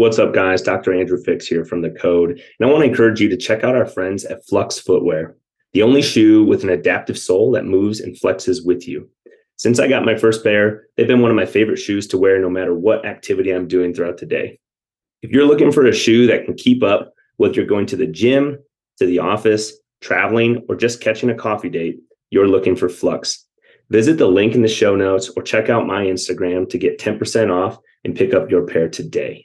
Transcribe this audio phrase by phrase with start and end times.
[0.00, 0.62] What's up, guys?
[0.62, 0.94] Dr.
[0.94, 2.30] Andrew Fix here from The Code.
[2.30, 5.36] And I want to encourage you to check out our friends at Flux Footwear,
[5.74, 9.10] the only shoe with an adaptive sole that moves and flexes with you.
[9.56, 12.40] Since I got my first pair, they've been one of my favorite shoes to wear
[12.40, 14.58] no matter what activity I'm doing throughout the day.
[15.20, 18.06] If you're looking for a shoe that can keep up, whether you're going to the
[18.06, 18.56] gym,
[19.00, 23.44] to the office, traveling, or just catching a coffee date, you're looking for Flux.
[23.90, 27.50] Visit the link in the show notes or check out my Instagram to get 10%
[27.50, 29.44] off and pick up your pair today.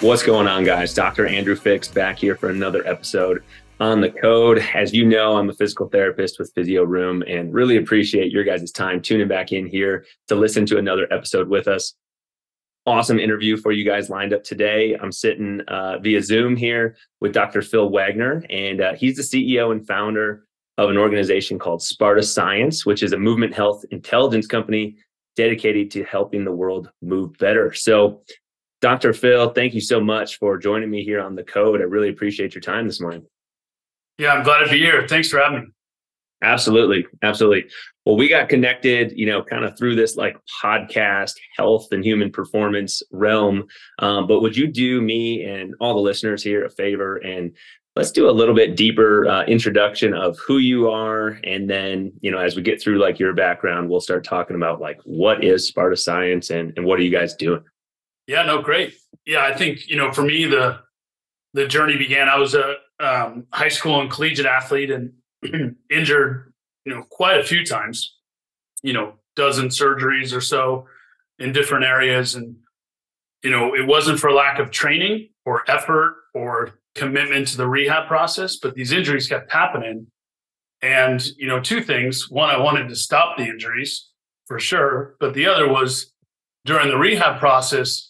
[0.00, 0.92] What's going on, guys?
[0.92, 1.26] Dr.
[1.26, 3.42] Andrew Fix back here for another episode
[3.80, 4.58] on the code.
[4.74, 8.70] As you know, I'm a physical therapist with Physio Room and really appreciate your guys'
[8.72, 11.94] time tuning back in here to listen to another episode with us.
[12.84, 14.94] Awesome interview for you guys lined up today.
[15.00, 17.62] I'm sitting uh, via Zoom here with Dr.
[17.62, 20.44] Phil Wagner, and uh, he's the CEO and founder
[20.76, 24.98] of an organization called Sparta Science, which is a movement health intelligence company
[25.36, 27.72] dedicated to helping the world move better.
[27.72, 28.20] So,
[28.86, 29.12] Dr.
[29.12, 31.80] Phil, thank you so much for joining me here on the code.
[31.80, 33.26] I really appreciate your time this morning.
[34.16, 35.08] Yeah, I'm glad to be here.
[35.08, 35.66] Thanks for having me.
[36.40, 37.04] Absolutely.
[37.20, 37.68] Absolutely.
[38.04, 42.30] Well, we got connected, you know, kind of through this like podcast health and human
[42.30, 43.66] performance realm.
[43.98, 47.56] Um, but would you do me and all the listeners here a favor and
[47.96, 52.30] let's do a little bit deeper uh, introduction of who you are and then you
[52.30, 55.66] know as we get through like your background we'll start talking about like what is
[55.66, 57.64] sparta science and, and what are you guys doing
[58.26, 58.94] yeah, no, great.
[59.24, 60.80] Yeah, I think you know, for me, the
[61.54, 62.28] the journey began.
[62.28, 65.12] I was a um, high school and collegiate athlete and
[65.90, 66.52] injured,
[66.84, 68.16] you know, quite a few times.
[68.82, 70.86] You know, dozen surgeries or so
[71.38, 72.56] in different areas, and
[73.42, 78.08] you know, it wasn't for lack of training or effort or commitment to the rehab
[78.08, 80.06] process, but these injuries kept happening.
[80.82, 84.10] And you know, two things: one, I wanted to stop the injuries
[84.46, 86.12] for sure, but the other was
[86.64, 88.05] during the rehab process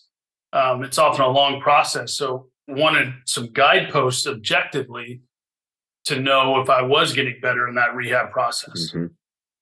[0.57, 2.15] um, it's often a long process.
[2.15, 5.21] So wanted some guideposts objectively
[6.07, 8.91] to know if I was getting better in that rehab process.
[8.91, 9.07] Mm-hmm.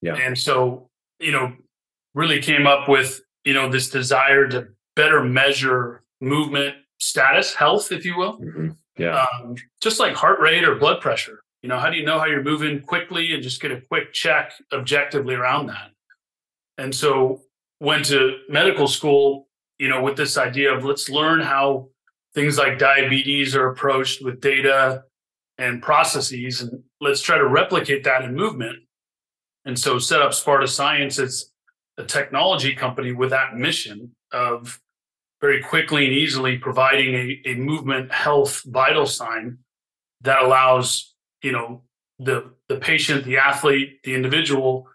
[0.03, 0.15] Yeah.
[0.17, 0.89] And so,
[1.19, 1.53] you know,
[2.15, 8.05] really came up with, you know, this desire to better measure movement status, health, if
[8.05, 8.39] you will.
[8.39, 8.69] Mm-hmm.
[8.99, 9.27] Yeah.
[9.43, 11.41] Um, just like heart rate or blood pressure.
[11.63, 14.13] You know, how do you know how you're moving quickly and just get a quick
[14.13, 15.91] check objectively around that?
[16.79, 17.41] And so
[17.81, 21.89] went to medical school you know, with this idea of let's learn how
[22.35, 25.05] things like diabetes are approached with data
[25.59, 28.79] and processes, and let's try to replicate that in movement.
[29.65, 31.51] And so, set up Sparta Science as
[31.97, 34.81] a technology company with that mission of
[35.41, 39.59] very quickly and easily providing a, a movement health vital sign
[40.23, 41.83] that allows you know
[42.19, 44.89] the the patient the athlete the individual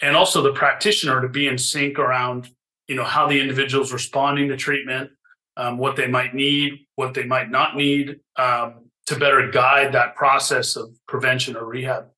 [0.00, 2.50] and also the practitioner to be in sync around
[2.92, 5.10] you know how the individual's responding to treatment
[5.56, 10.14] um, what they might need what they might not need um, to better guide that
[10.14, 12.08] process of prevention or rehab.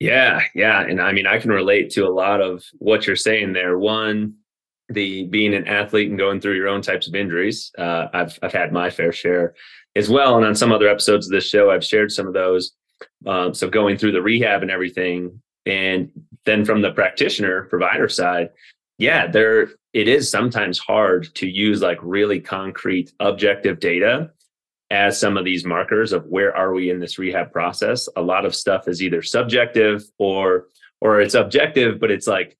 [0.00, 3.52] Yeah yeah and i mean i can relate to a lot of what you're saying
[3.52, 3.78] there.
[3.78, 4.36] One
[4.88, 8.52] the being an athlete and going through your own types of injuries uh, i've i've
[8.52, 9.54] had my fair share
[9.96, 12.72] as well and on some other episodes of this show i've shared some of those
[13.26, 16.10] um, so going through the rehab and everything and
[16.44, 18.50] then from the practitioner provider side
[19.02, 24.30] yeah, there it is sometimes hard to use like really concrete objective data
[24.90, 28.08] as some of these markers of where are we in this rehab process.
[28.14, 30.68] A lot of stuff is either subjective or
[31.00, 32.56] or it's objective, but it's like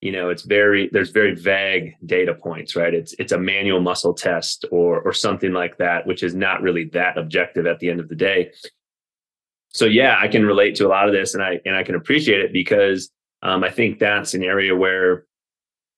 [0.00, 4.14] you know it's very there's very vague data points right it's it's a manual muscle
[4.14, 8.00] test or or something like that which is not really that objective at the end
[8.00, 8.50] of the day
[9.68, 11.96] so yeah i can relate to a lot of this and i and i can
[11.96, 13.10] appreciate it because
[13.42, 15.26] um, i think that's an area where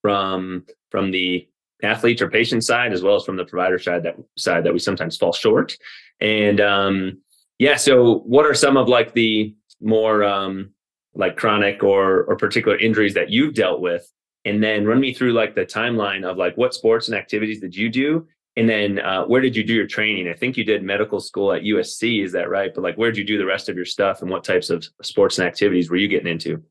[0.03, 1.49] from from the
[1.83, 4.79] athlete or patient side as well as from the provider side that side that we
[4.79, 5.77] sometimes fall short.
[6.21, 7.19] And um
[7.59, 10.71] yeah so what are some of like the more um
[11.15, 14.11] like chronic or or particular injuries that you've dealt with?
[14.45, 17.75] And then run me through like the timeline of like what sports and activities did
[17.75, 18.27] you do?
[18.57, 20.29] And then uh, where did you do your training?
[20.29, 22.73] I think you did medical school at usc is that right?
[22.75, 24.87] But like where did you do the rest of your stuff and what types of
[25.03, 26.63] sports and activities were you getting into?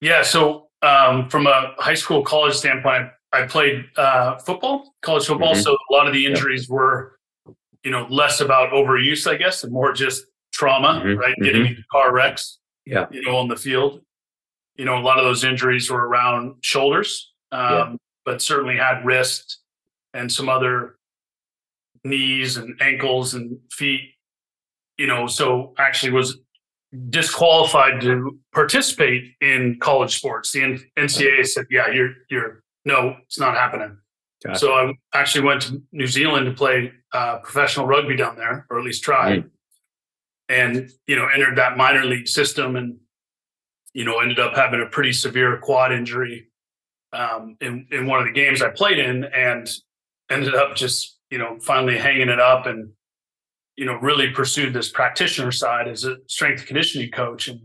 [0.00, 5.54] Yeah so um, from a high school college standpoint, I played uh, football, college football.
[5.54, 5.62] Mm-hmm.
[5.62, 6.74] So a lot of the injuries yeah.
[6.74, 7.18] were,
[7.82, 11.18] you know, less about overuse, I guess, and more just trauma, mm-hmm.
[11.18, 11.34] right?
[11.42, 11.70] Getting mm-hmm.
[11.70, 14.02] into car wrecks, yeah, you know, on the field.
[14.76, 17.96] You know, a lot of those injuries were around shoulders, um, yeah.
[18.24, 19.60] but certainly had wrist
[20.12, 20.96] and some other
[22.04, 24.10] knees and ankles and feet.
[24.98, 26.38] You know, so actually was
[27.10, 30.52] disqualified to participate in college sports.
[30.52, 33.98] The NCAA said, "Yeah, you're you're no, it's not happening."
[34.44, 34.58] Gotcha.
[34.58, 38.78] So I actually went to New Zealand to play uh, professional rugby down there, or
[38.78, 39.50] at least try, mm.
[40.48, 42.98] and you know entered that minor league system, and
[43.94, 46.48] you know ended up having a pretty severe quad injury
[47.12, 49.68] um, in in one of the games I played in, and
[50.30, 52.90] ended up just you know finally hanging it up and
[53.76, 57.60] you know, really pursued this practitioner side as a strength and conditioning coach and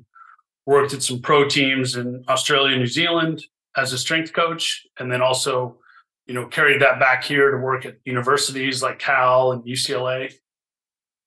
[0.65, 3.44] worked at some pro teams in Australia and New Zealand
[3.75, 4.85] as a strength coach.
[5.00, 5.77] And then also,
[6.25, 10.33] you know, carried that back here to work at universities like Cal and UCLA.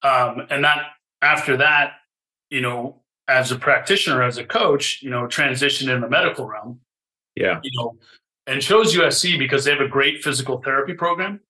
[0.02, 0.78] Um, and that
[1.22, 1.92] after that,
[2.50, 6.80] you know, as a practitioner, as a coach, you know, transitioned in the medical realm.
[7.36, 7.60] Yeah.
[7.62, 7.96] You know,
[8.46, 11.40] and chose USC because they have a great physical therapy program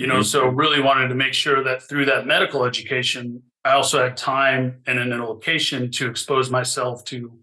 [0.00, 0.22] you know, mm-hmm.
[0.22, 4.80] so really wanted to make sure that through that medical education, I also had time
[4.86, 7.38] and in a location to expose myself to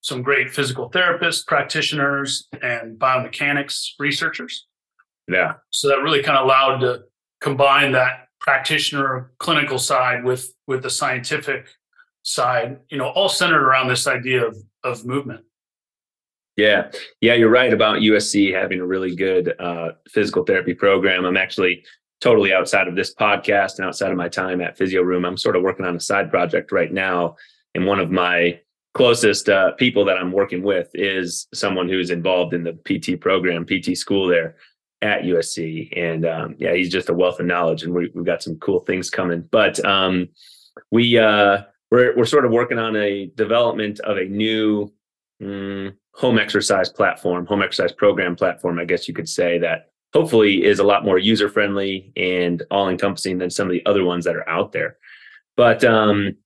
[0.00, 4.68] some great physical therapists, practitioners, and biomechanics researchers.
[5.26, 5.54] Yeah.
[5.70, 7.02] So that really kind of allowed to
[7.40, 11.66] combine that practitioner clinical side with with the scientific
[12.22, 15.40] side, you know, all centered around this idea of of movement.
[16.58, 16.90] Yeah,
[17.20, 21.24] yeah, you're right about USC having a really good uh, physical therapy program.
[21.24, 21.84] I'm actually
[22.20, 25.24] totally outside of this podcast and outside of my time at Physio Room.
[25.24, 27.36] I'm sort of working on a side project right now,
[27.76, 28.58] and one of my
[28.92, 33.64] closest uh, people that I'm working with is someone who's involved in the PT program,
[33.64, 34.56] PT school there
[35.00, 38.42] at USC, and um, yeah, he's just a wealth of knowledge, and we, have got
[38.42, 39.44] some cool things coming.
[39.52, 40.26] But um,
[40.90, 41.62] we uh,
[41.92, 44.92] we're we're sort of working on a development of a new.
[45.42, 50.64] Mm, home exercise platform, home exercise program platform, I guess you could say, that hopefully
[50.64, 54.24] is a lot more user friendly and all encompassing than some of the other ones
[54.24, 54.96] that are out there.
[55.56, 56.36] But um,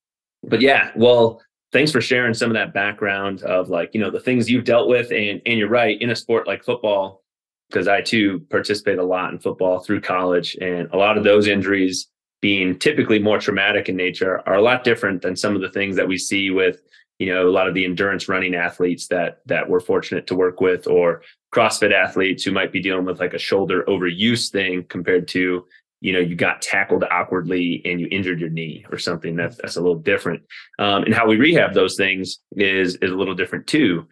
[0.43, 1.41] but yeah, well,
[1.73, 4.89] thanks for sharing some of that background of like, you know, the things you've dealt
[4.89, 5.11] with.
[5.11, 7.23] And and you're right, in a sport like football,
[7.71, 11.49] because I too participate a lot in football through college, and a lot of those
[11.49, 12.09] injuries
[12.43, 15.97] being typically more traumatic in nature are a lot different than some of the things
[15.97, 16.83] that we see with
[17.23, 20.61] you know a lot of the endurance running athletes that that we're fortunate to work
[20.61, 21.23] with or
[21.55, 25.65] crossfit athletes who might be dealing with like a shoulder overuse thing compared to
[26.01, 29.77] you know you got tackled awkwardly and you injured your knee or something that's that's
[29.77, 30.43] a little different.
[30.81, 34.09] Um, and how we rehab those things is is a little different too.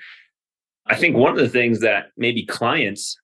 [0.87, 3.19] I think one of the things that maybe clients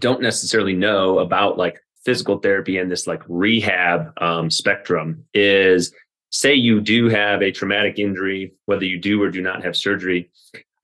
[0.00, 5.94] don't necessarily know about like physical therapy and this like rehab um, spectrum is
[6.34, 10.32] say you do have a traumatic injury, whether you do or do not have surgery,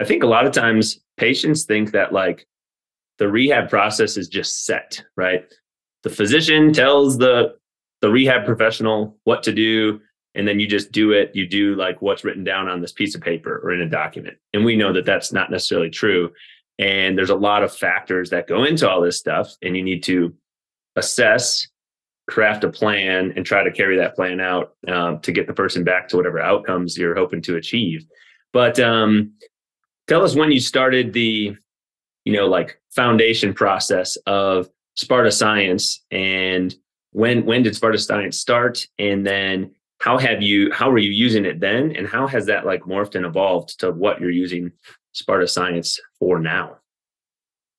[0.00, 2.46] I think a lot of times patients think that like
[3.18, 5.44] the rehab process is just set, right?
[6.04, 7.56] The physician tells the
[8.00, 10.00] the rehab professional what to do
[10.36, 11.32] and then you just do it.
[11.34, 14.36] You do like what's written down on this piece of paper or in a document.
[14.54, 16.30] And we know that that's not necessarily true.
[16.78, 20.04] And there's a lot of factors that go into all this stuff and you need
[20.04, 20.32] to
[20.94, 21.66] assess
[22.28, 25.84] craft a plan and try to carry that plan out um, to get the person
[25.84, 28.06] back to whatever outcomes you're hoping to achieve.
[28.52, 29.32] But um,
[30.08, 31.56] tell us when you started the,
[32.24, 36.74] you know, like foundation process of Sparta Science, and
[37.12, 41.44] when when did Sparta Science start, and then how have you how were you using
[41.44, 44.72] it then, and how has that like morphed and evolved to what you're using
[45.12, 46.78] Sparta Science for now?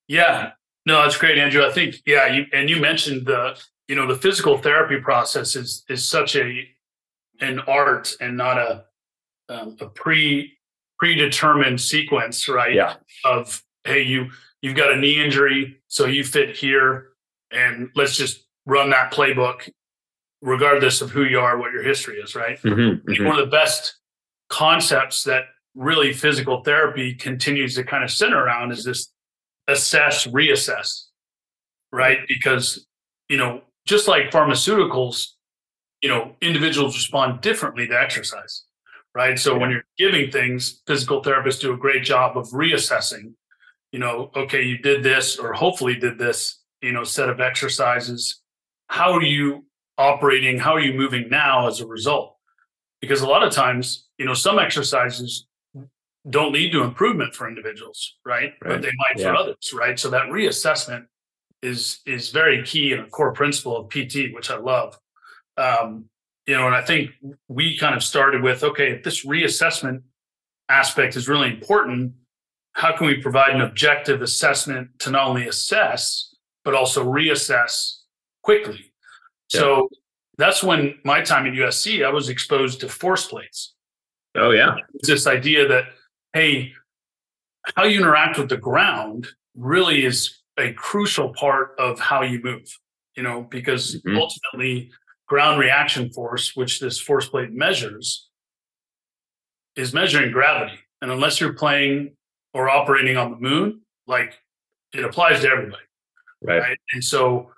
[0.08, 0.52] Yeah,
[0.86, 1.66] no, that's great, Andrew.
[1.66, 5.84] I think yeah, you and you mentioned the you know the physical therapy process is
[5.90, 6.66] is such a
[7.42, 8.86] an art and not a
[9.50, 10.54] um, a pre
[10.98, 12.74] predetermined sequence right?
[12.74, 12.96] Yeah.
[13.26, 14.30] Of hey you
[14.62, 17.10] you've got a knee injury so you fit here
[17.52, 19.70] and let's just run that playbook
[20.42, 22.62] regardless of who you are what your history is right?
[22.62, 23.26] Mm-hmm, mm-hmm.
[23.26, 23.98] one of the best
[24.48, 29.12] concepts that really physical therapy continues to kind of center around is this
[29.68, 31.08] assess reassess
[31.92, 32.20] right?
[32.30, 32.88] Because
[33.28, 35.28] you know just like pharmaceuticals,
[36.02, 38.64] you know, individuals respond differently to exercise,
[39.16, 39.38] right?
[39.38, 39.60] So yeah.
[39.60, 43.34] when you're giving things, physical therapists do a great job of reassessing,
[43.92, 48.42] you know, okay, you did this or hopefully did this, you know, set of exercises.
[48.88, 49.66] How are you
[49.98, 50.58] operating?
[50.58, 52.36] How are you moving now as a result?
[53.02, 55.48] Because a lot of times, you know, some exercises
[56.30, 58.54] don't lead to improvement for individuals, right?
[58.62, 58.74] right.
[58.74, 59.30] But they might yeah.
[59.30, 60.00] for others, right?
[60.00, 61.06] So that reassessment
[61.62, 64.98] is is very key and a core principle of PT, which I love.
[65.58, 66.06] Um,
[66.48, 67.12] you know, and I think
[67.48, 70.02] we kind of started with okay, if this reassessment
[70.70, 72.14] aspect is really important,
[72.74, 77.98] how can we provide an objective assessment to not only assess but also reassess
[78.44, 78.94] quickly?
[79.54, 79.60] Yeah.
[79.60, 79.90] So
[80.38, 83.74] that's when my time at USC, I was exposed to force plates.
[84.36, 85.86] Oh yeah, it's this idea that
[86.34, 86.74] hey,
[87.76, 92.68] how you interact with the ground really is a crucial part of how you move.
[93.16, 94.18] You know, because mm-hmm.
[94.18, 94.92] ultimately,
[95.28, 98.30] ground reaction force, which this force plate measures,
[99.76, 100.78] is measuring gravity.
[101.02, 102.16] And unless you're playing
[102.54, 104.38] or operating on the moon, like
[104.94, 105.84] it applies to everybody.
[106.42, 106.60] Right.
[106.60, 106.78] right?
[106.94, 107.52] And so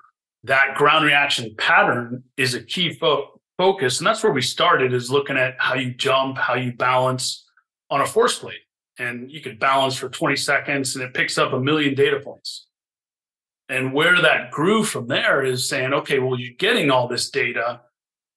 [0.43, 3.99] that ground reaction pattern is a key fo- focus.
[3.99, 7.45] And that's where we started is looking at how you jump, how you balance
[7.89, 8.59] on a force plate.
[8.99, 12.67] And you could balance for 20 seconds and it picks up a million data points.
[13.69, 17.81] And where that grew from there is saying, okay, well, you're getting all this data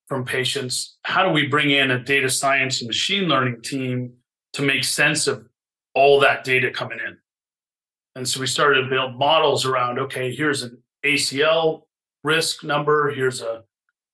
[0.08, 0.98] from patients.
[1.02, 4.14] How do we bring in a data science and machine learning team
[4.52, 5.48] to make sense of
[5.94, 7.18] all that data coming in?
[8.14, 11.82] And so we started to build models around, okay, here's an ACL
[12.24, 13.64] risk number, here's a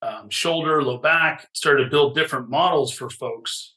[0.01, 3.75] um, shoulder, low back, started to build different models for folks.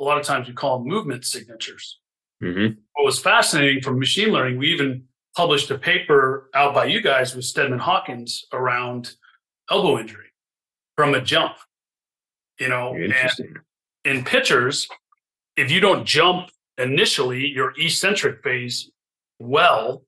[0.00, 1.98] A lot of times we call them movement signatures.
[2.42, 2.80] Mm-hmm.
[2.94, 5.04] What was fascinating from machine learning, we even
[5.36, 9.12] published a paper out by you guys with Steadman Hawkins around
[9.70, 10.26] elbow injury
[10.96, 11.54] from a jump.
[12.58, 13.14] You know, and
[14.04, 14.86] in pitchers,
[15.56, 18.90] if you don't jump initially your eccentric phase
[19.38, 20.02] well,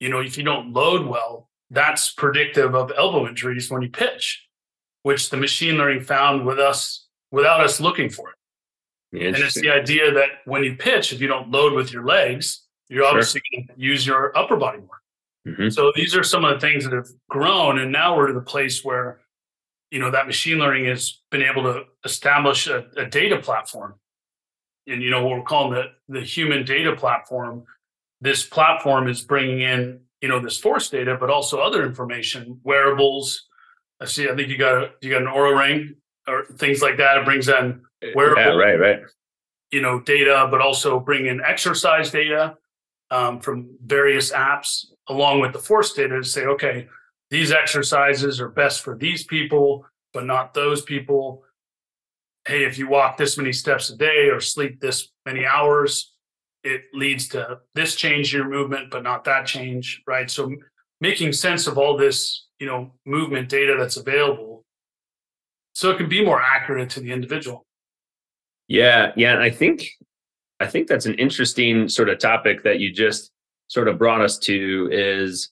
[0.00, 4.46] you know, if you don't load well, that's predictive of elbow injuries when you pitch,
[5.02, 8.36] which the machine learning found with us without us looking for it.
[9.26, 12.67] And it's the idea that when you pitch, if you don't load with your legs,
[12.88, 13.60] you're obviously sure.
[13.60, 14.98] going to use your upper body more.
[15.46, 15.68] Mm-hmm.
[15.70, 18.40] So these are some of the things that have grown, and now we're to the
[18.40, 19.20] place where,
[19.90, 23.94] you know, that machine learning has been able to establish a, a data platform,
[24.86, 27.64] and you know what we're calling the the human data platform.
[28.20, 33.46] This platform is bringing in, you know, this force data, but also other information, wearables.
[34.00, 34.28] I see.
[34.28, 35.94] I think you got a, you got an Oura ring
[36.26, 37.18] or things like that.
[37.18, 37.80] It brings in
[38.14, 39.00] wearables, yeah, right, right.
[39.70, 42.56] You know, data, but also bring in exercise data
[43.10, 46.86] um, from various apps along with the force data to say, okay,
[47.30, 51.44] these exercises are best for these people, but not those people.
[52.46, 56.14] Hey, if you walk this many steps a day or sleep this many hours,
[56.64, 60.30] it leads to this change in your movement, but not that change, right?
[60.30, 60.54] So
[61.00, 64.64] making sense of all this, you know, movement data that's available
[65.78, 67.64] so it can be more accurate to the individual.
[68.66, 69.38] Yeah, yeah.
[69.38, 69.88] I think
[70.60, 73.30] I think that's an interesting sort of topic that you just
[73.68, 75.50] sort of brought us to is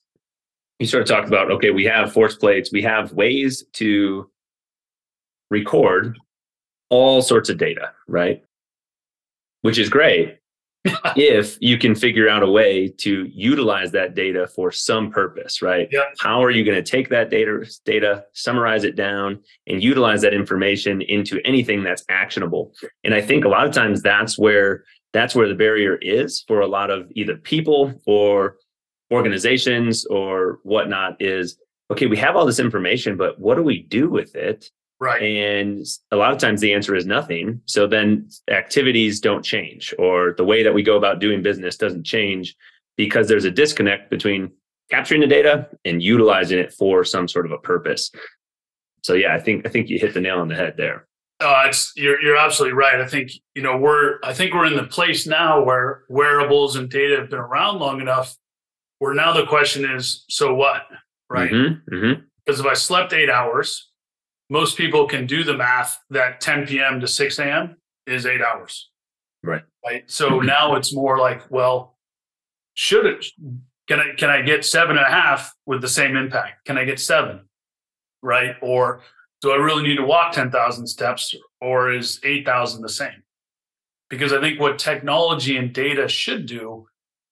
[0.78, 4.28] you sort of talked about okay we have force plates we have ways to
[5.50, 6.18] record
[6.90, 8.42] all sorts of data right
[9.62, 10.38] which is great
[11.16, 15.88] if you can figure out a way to utilize that data for some purpose, right?
[15.90, 16.14] Yep.
[16.20, 20.34] How are you going to take that data, data, summarize it down, and utilize that
[20.34, 22.72] information into anything that's actionable?
[23.04, 26.60] And I think a lot of times that's where that's where the barrier is for
[26.60, 28.56] a lot of either people or
[29.12, 31.16] organizations or whatnot.
[31.20, 31.58] Is
[31.90, 34.70] okay, we have all this information, but what do we do with it?
[34.98, 35.22] Right.
[35.22, 37.60] And a lot of times the answer is nothing.
[37.66, 42.04] So then activities don't change, or the way that we go about doing business doesn't
[42.04, 42.56] change
[42.96, 44.50] because there's a disconnect between
[44.90, 48.10] capturing the data and utilizing it for some sort of a purpose.
[49.02, 51.06] So yeah, I think I think you hit the nail on the head there.
[51.38, 53.00] Uh, it's you're you're absolutely right.
[53.00, 56.88] I think you know we're I think we're in the place now where wearables and
[56.88, 58.36] data have been around long enough.
[58.98, 60.82] Where now the question is, so what,
[61.28, 61.50] right?
[61.50, 62.20] Mm-hmm, mm-hmm.
[62.44, 63.90] Because if I slept eight hours,
[64.48, 67.00] most people can do the math that 10 p.m.
[67.00, 67.76] to 6 a.m.
[68.06, 68.90] is eight hours.
[69.42, 69.62] Right.
[69.84, 70.10] Right.
[70.10, 71.98] So now it's more like, well,
[72.74, 73.26] should it
[73.86, 76.64] can I can I get seven and a half with the same impact?
[76.64, 77.48] Can I get seven?
[78.22, 78.56] Right.
[78.60, 79.02] Or
[79.46, 83.22] do I really need to walk 10,000 steps or is 8,000 the same?
[84.10, 86.88] Because I think what technology and data should do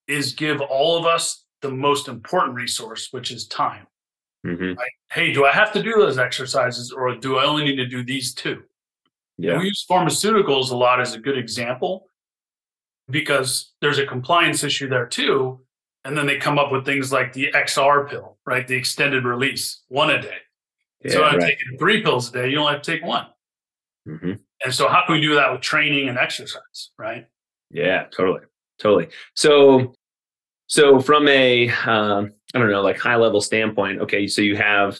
[0.07, 3.89] is give all of us the most important resource, which is time.
[4.47, 4.79] Mm-hmm.
[4.79, 7.87] Like, hey, do I have to do those exercises or do I only need to
[7.87, 8.63] do these two?
[9.37, 9.59] Yeah.
[9.59, 12.07] We use pharmaceuticals a lot as a good example
[13.11, 15.59] because there's a compliance issue there too.
[16.05, 18.69] And then they come up with things like the XR pill, right?
[18.69, 20.37] The extended release, one a day.
[21.05, 21.57] Yeah, so I'm right.
[21.59, 22.51] taking three pills a day.
[22.51, 23.27] You only have to take one.
[24.09, 24.33] Mm-hmm.
[24.65, 27.27] And so, how can we do that with training and exercise, right?
[27.71, 28.41] Yeah, totally,
[28.81, 29.09] totally.
[29.35, 29.95] So,
[30.67, 34.99] so from a um, I don't know, like high level standpoint, okay, so you have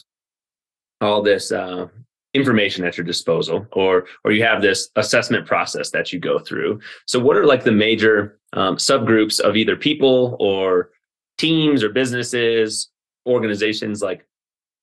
[1.01, 1.87] all this uh,
[2.33, 6.81] information at your disposal, or or you have this assessment process that you go through.
[7.07, 10.91] So, what are like the major um, subgroups of either people or
[11.37, 12.89] teams or businesses,
[13.25, 14.01] organizations?
[14.01, 14.27] Like,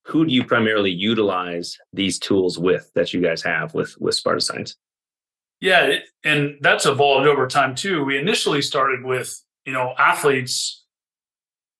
[0.04, 4.40] who do you primarily utilize these tools with that you guys have with with Sparta
[4.40, 4.76] Science?
[5.60, 8.04] Yeah, and that's evolved over time too.
[8.04, 10.84] We initially started with you know athletes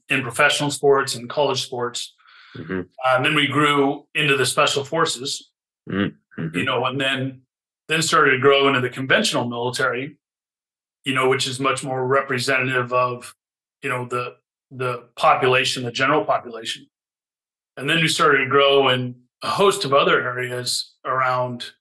[0.08, 2.14] in professional sports and college sports,
[2.56, 2.80] mm-hmm.
[2.80, 5.50] uh, and then we grew into the special forces.
[5.90, 6.56] Mm-hmm.
[6.56, 7.42] You know, and then
[7.88, 10.16] then started to grow into the conventional military.
[11.04, 13.34] You know, which is much more representative of
[13.82, 14.36] you know the
[14.70, 16.86] the population, the general population,
[17.76, 21.72] and then we started to grow in a host of other areas around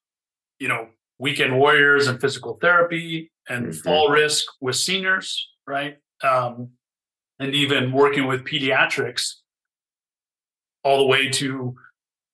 [0.60, 0.88] you know
[1.21, 3.81] weekend warriors and physical therapy and mm-hmm.
[3.81, 5.98] fall risk with seniors, right?
[6.24, 6.69] Um,
[7.39, 9.36] and even working with pediatrics
[10.83, 11.75] all the way to,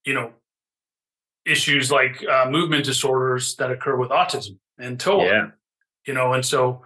[0.06, 0.32] you know,
[1.46, 5.26] issues like uh, movement disorders that occur with autism and TOA.
[5.26, 5.48] Yeah.
[6.06, 6.84] You know, and so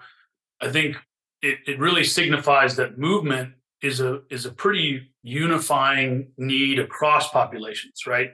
[0.60, 0.98] I think
[1.44, 8.06] it, it really signifies that movement is a is a pretty unifying need across populations,
[8.08, 8.32] right?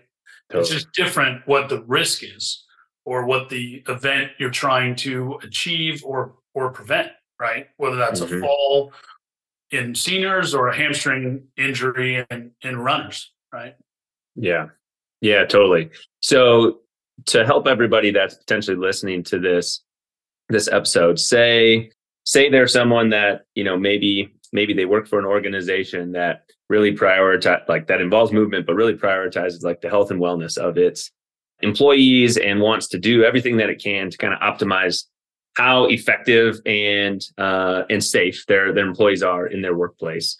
[0.50, 0.62] Totally.
[0.62, 2.66] It's just different what the risk is
[3.06, 7.68] or what the event you're trying to achieve or or prevent, right?
[7.78, 8.38] Whether that's mm-hmm.
[8.38, 8.94] a fall
[9.72, 13.76] in seniors or a hamstring injury in, in runners, right?
[14.36, 14.68] Yeah.
[15.22, 15.90] Yeah, totally.
[16.22, 16.82] So
[17.28, 19.84] to help everybody that's potentially listening to this
[20.50, 21.92] this episode, say
[22.26, 26.96] say there's someone that, you know, maybe maybe they work for an organization that really
[26.96, 31.12] prioritize like that involves movement, but really prioritizes like the health and wellness of its
[31.62, 35.06] employees and wants to do everything that it can to kind of optimize
[35.56, 40.40] how effective and uh, and safe their their employees are in their workplace.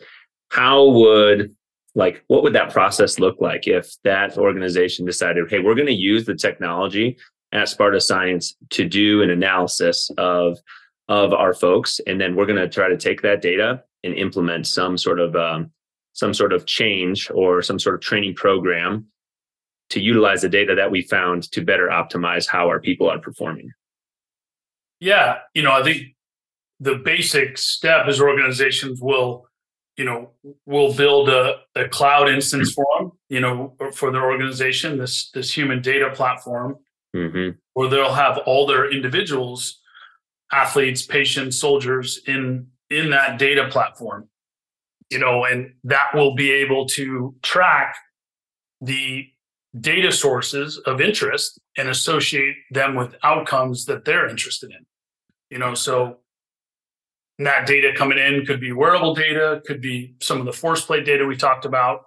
[0.50, 1.56] How would
[1.96, 5.94] like what would that process look like if that organization decided, hey, we're going to
[5.94, 7.18] use the technology
[7.52, 10.60] at Sparta Science to do an analysis of
[11.10, 14.66] of our folks, and then we're going to try to take that data and implement
[14.66, 15.72] some sort of um,
[16.14, 19.06] some sort of change or some sort of training program
[19.90, 23.72] to utilize the data that we found to better optimize how our people are performing?
[25.00, 26.16] Yeah, you know, I think
[26.80, 29.48] the basic step is organizations will,
[29.96, 30.32] you know,
[30.66, 35.56] will build a, a cloud instance for them, you know, for their organization, this this
[35.56, 36.78] human data platform,
[37.16, 37.58] mm-hmm.
[37.74, 39.80] where they'll have all their individuals,
[40.52, 44.30] athletes, patients, soldiers in in that data platform,
[45.10, 47.96] you know, and that will be able to track
[48.82, 49.28] the
[49.80, 54.86] data sources of interest and associate them with outcomes that they're interested in.
[55.50, 56.18] You know, so
[57.40, 61.06] that data coming in could be wearable data, could be some of the force plate
[61.06, 62.02] data we talked about.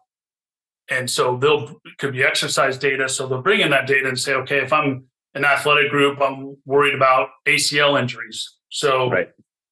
[0.90, 3.08] And so they'll could be exercise data.
[3.08, 6.56] So they'll bring in that data and say, okay, if I'm an athletic group, I'm
[6.64, 8.56] worried about ACL injuries.
[8.70, 9.28] So right.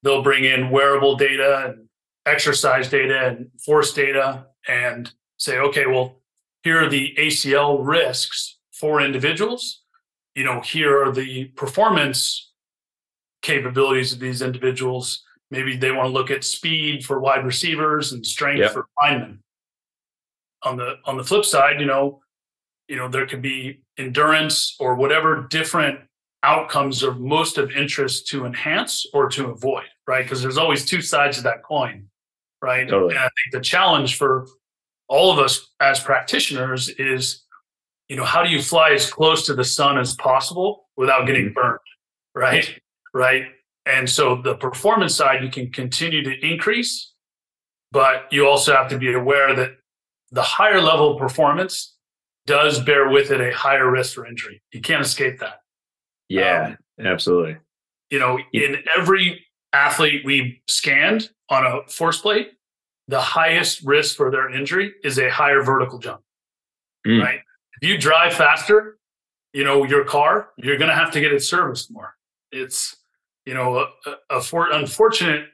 [0.08, 1.86] They'll bring in wearable data and
[2.24, 6.22] exercise data and force data and say, okay, well,
[6.62, 9.82] here are the ACL risks for individuals.
[10.34, 12.52] You know, here are the performance
[13.42, 15.22] capabilities of these individuals.
[15.50, 18.72] Maybe they want to look at speed for wide receivers and strength yep.
[18.72, 19.42] for linemen.
[20.62, 22.20] On the on the flip side, you know,
[22.88, 26.00] you know, there could be endurance or whatever different
[26.42, 30.24] outcomes are most of interest to enhance or to avoid, right?
[30.24, 32.06] Because there's always two sides of that coin,
[32.62, 32.88] right?
[32.88, 33.10] Totally.
[33.10, 34.46] And I think the challenge for
[35.08, 37.44] all of us as practitioners is
[38.08, 41.46] you know how do you fly as close to the sun as possible without getting
[41.46, 41.54] mm-hmm.
[41.54, 41.78] burned
[42.34, 42.78] right
[43.14, 43.44] right
[43.86, 47.12] and so the performance side you can continue to increase
[47.90, 49.72] but you also have to be aware that
[50.30, 51.96] the higher level of performance
[52.46, 55.60] does bear with it a higher risk for injury you can't escape that
[56.28, 57.56] yeah um, absolutely
[58.10, 62.52] you know in every athlete we scanned on a force plate
[63.08, 66.20] the highest risk for their injury is a higher vertical jump.
[67.06, 67.22] Mm.
[67.22, 67.40] Right?
[67.80, 68.98] If you drive faster,
[69.54, 72.14] you know, your car, you're going to have to get it serviced more.
[72.52, 72.96] It's,
[73.46, 75.46] you know, a, a for, unfortunate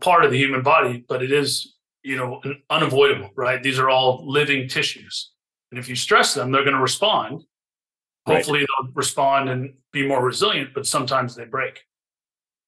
[0.00, 1.74] part of the human body, but it is,
[2.04, 3.60] you know, unavoidable, right?
[3.60, 5.32] These are all living tissues.
[5.72, 7.44] And if you stress them, they're going to respond.
[8.26, 8.66] Hopefully right.
[8.80, 11.80] they'll respond and be more resilient, but sometimes they break.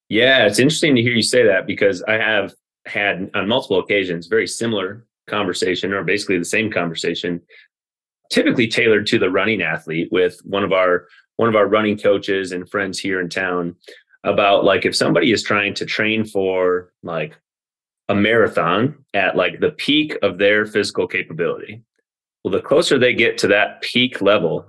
[0.09, 2.55] Yeah, it's interesting to hear you say that because I have
[2.87, 7.40] had on multiple occasions very similar conversation or basically the same conversation
[8.31, 12.53] typically tailored to the running athlete with one of our one of our running coaches
[12.53, 13.75] and friends here in town
[14.25, 17.37] about like if somebody is trying to train for like
[18.09, 21.83] a marathon at like the peak of their physical capability.
[22.42, 24.66] Well, the closer they get to that peak level,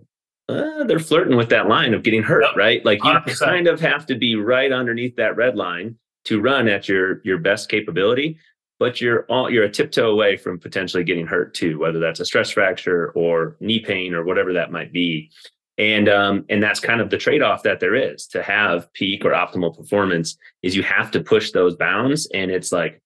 [0.49, 2.55] uh, they're flirting with that line of getting hurt, yep.
[2.55, 2.83] right?
[2.83, 3.39] Like you 100%.
[3.39, 7.37] kind of have to be right underneath that red line to run at your your
[7.37, 8.37] best capability,
[8.79, 12.25] but you're all you're a tiptoe away from potentially getting hurt too, whether that's a
[12.25, 15.29] stress fracture or knee pain or whatever that might be.
[15.77, 19.31] And um, and that's kind of the trade-off that there is to have peak or
[19.31, 22.27] optimal performance is you have to push those bounds.
[22.33, 23.01] And it's like,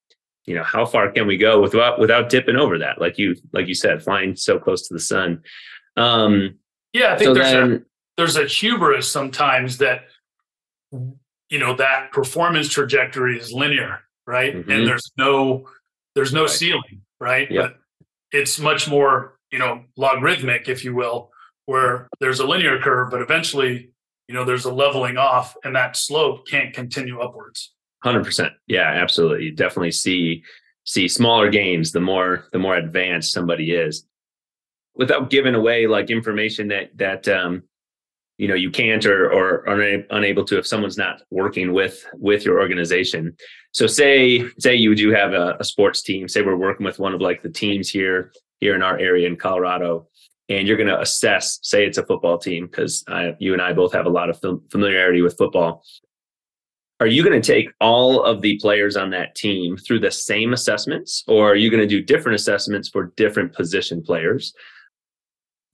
[0.46, 3.00] you know, how far can we go without without dipping over that?
[3.02, 5.44] Like you like you said, flying so close to the sun.
[5.98, 6.58] Um,
[6.94, 7.82] yeah, I think so there's then, a
[8.18, 10.06] there's a hubris sometimes that
[10.92, 14.56] you know that performance trajectory is linear, right?
[14.56, 14.72] Mm-hmm.
[14.72, 15.68] And there's no
[16.16, 16.50] there's no right.
[16.50, 17.50] ceiling, right?
[17.50, 17.62] Yep.
[17.64, 17.80] But
[18.32, 21.32] it's much more, you know, logarithmic, if you will,
[21.66, 23.92] where there's a linear curve, but eventually,
[24.28, 27.74] you know, there's a leveling off and that slope can't continue upwards.
[28.04, 28.54] Hundred percent.
[28.68, 29.46] Yeah, absolutely.
[29.46, 30.44] You definitely see
[30.86, 34.06] see smaller gains the more the more advanced somebody is
[34.96, 37.64] without giving away like information that that um
[38.38, 42.46] you know you can't or or are unable to if someone's not working with with
[42.46, 43.36] your organization.
[43.72, 47.14] So say say you do have a, a, sports team say we're working with one
[47.14, 50.08] of like the teams here here in our area in colorado
[50.50, 53.04] and you're going to assess say it's a football team because
[53.40, 54.40] you and i both have a lot of
[54.72, 55.84] familiarity with football.
[57.00, 60.54] Are you going to take all of the players on that team through the same
[60.54, 64.54] assessments or are you going to do different assessments for different position players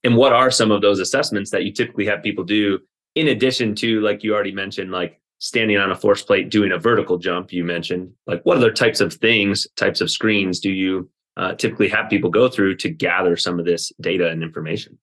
[0.03, 2.79] and what are some of those assessments that you typically have people do
[3.15, 6.77] in addition to like you already mentioned like standing on a force plate doing a
[6.77, 8.11] vertical jump you mentioned?
[8.25, 12.29] Like what other types of things types of screens do you uh, typically have people
[12.29, 14.97] go through to gather some of this data and information?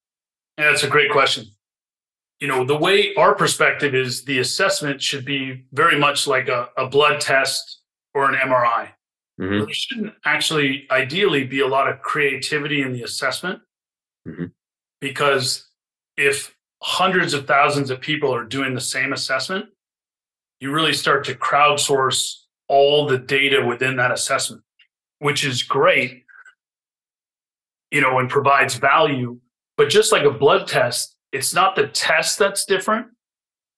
[0.58, 1.46] Yeah, that's a great question.
[2.40, 6.68] You know the way our perspective is the assessment should be very much like a,
[6.76, 7.80] a blood test
[8.14, 8.88] or an mri
[9.40, 9.58] mm-hmm.
[9.58, 13.60] there shouldn't actually ideally be a lot of creativity in the assessment.
[14.28, 14.46] Mm-hmm
[15.06, 15.68] because
[16.16, 19.66] if hundreds of thousands of people are doing the same assessment,
[20.58, 22.34] you really start to crowdsource
[22.66, 24.64] all the data within that assessment,
[25.20, 26.24] which is great,
[27.92, 29.38] you know, and provides value.
[29.76, 33.06] But just like a blood test, it's not the test that's different,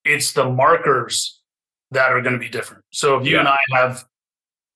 [0.07, 1.43] it's the markers
[1.91, 2.85] that are going to be different.
[2.91, 3.41] So if you yeah.
[3.41, 4.07] and I have,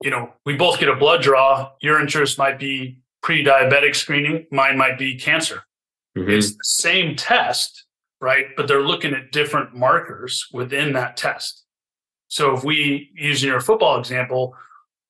[0.03, 4.47] you know, we both get a blood draw, your interest might be pre diabetic screening,
[4.51, 5.63] mine might be cancer.
[6.17, 6.31] Mm-hmm.
[6.31, 7.85] It's the same test,
[8.21, 8.47] right?
[8.57, 11.65] But they're looking at different markers within that test.
[12.29, 14.55] So if we, using your football example,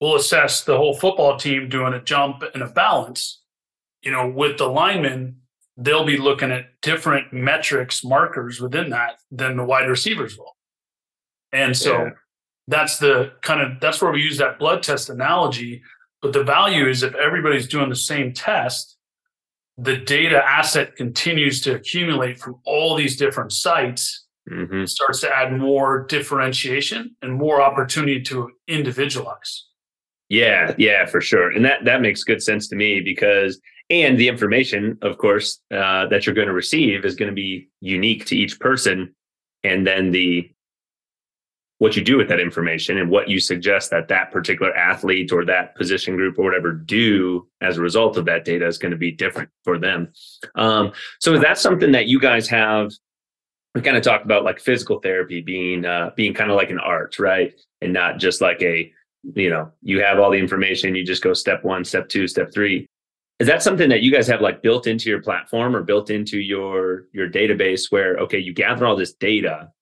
[0.00, 3.40] we'll assess the whole football team doing a jump and a balance.
[4.02, 5.36] You know, with the linemen,
[5.76, 10.56] they'll be looking at different metrics, markers within that than the wide receivers will.
[11.52, 12.10] And so yeah.
[12.66, 15.82] that's the kind of that's where we use that blood test analogy.
[16.20, 18.91] But the value is if everybody's doing the same test,
[19.82, 24.84] the data asset continues to accumulate from all these different sites mm-hmm.
[24.84, 29.66] starts to add more differentiation and more opportunity to individualize
[30.28, 34.28] yeah yeah for sure and that that makes good sense to me because and the
[34.28, 38.36] information of course uh, that you're going to receive is going to be unique to
[38.36, 39.14] each person
[39.64, 40.48] and then the
[41.82, 45.44] what you do with that information and what you suggest that that particular athlete or
[45.44, 48.96] that position group or whatever do as a result of that data is going to
[48.96, 50.06] be different for them.
[50.54, 52.92] Um, so is that something that you guys have?
[53.74, 56.78] We kind of talked about like physical therapy being uh, being kind of like an
[56.78, 57.52] art, right?
[57.80, 58.92] And not just like a
[59.34, 62.54] you know you have all the information, you just go step one, step two, step
[62.54, 62.86] three.
[63.40, 66.38] Is that something that you guys have like built into your platform or built into
[66.38, 69.72] your your database where okay, you gather all this data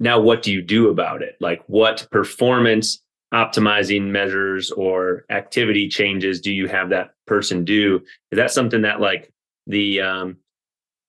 [0.00, 1.36] now what do you do about it?
[1.40, 8.00] Like what performance optimizing measures or activity changes do you have that person do?
[8.30, 9.32] Is that something that like
[9.66, 10.36] the um,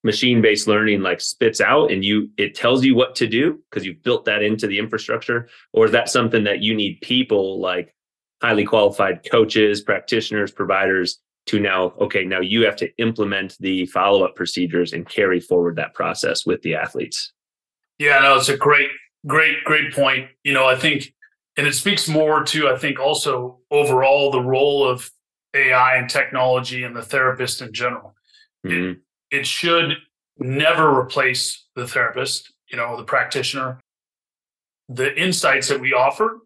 [0.03, 3.85] machine based learning like spits out and you it tells you what to do because
[3.85, 5.47] you've built that into the infrastructure?
[5.73, 7.93] Or is that something that you need people like
[8.41, 14.23] highly qualified coaches practitioners providers to now okay now you have to implement the follow
[14.23, 17.33] up procedures and carry forward that process with the athletes
[17.99, 18.89] yeah, no, it's a great,
[19.27, 20.29] great, great point.
[20.43, 21.13] You know, I think,
[21.57, 25.09] and it speaks more to, I think, also overall the role of
[25.53, 28.15] AI and technology and the therapist in general.
[28.65, 28.99] Mm-hmm.
[29.31, 29.97] It, it should
[30.37, 33.79] never replace the therapist, you know, the practitioner.
[34.87, 36.39] The insights that we offer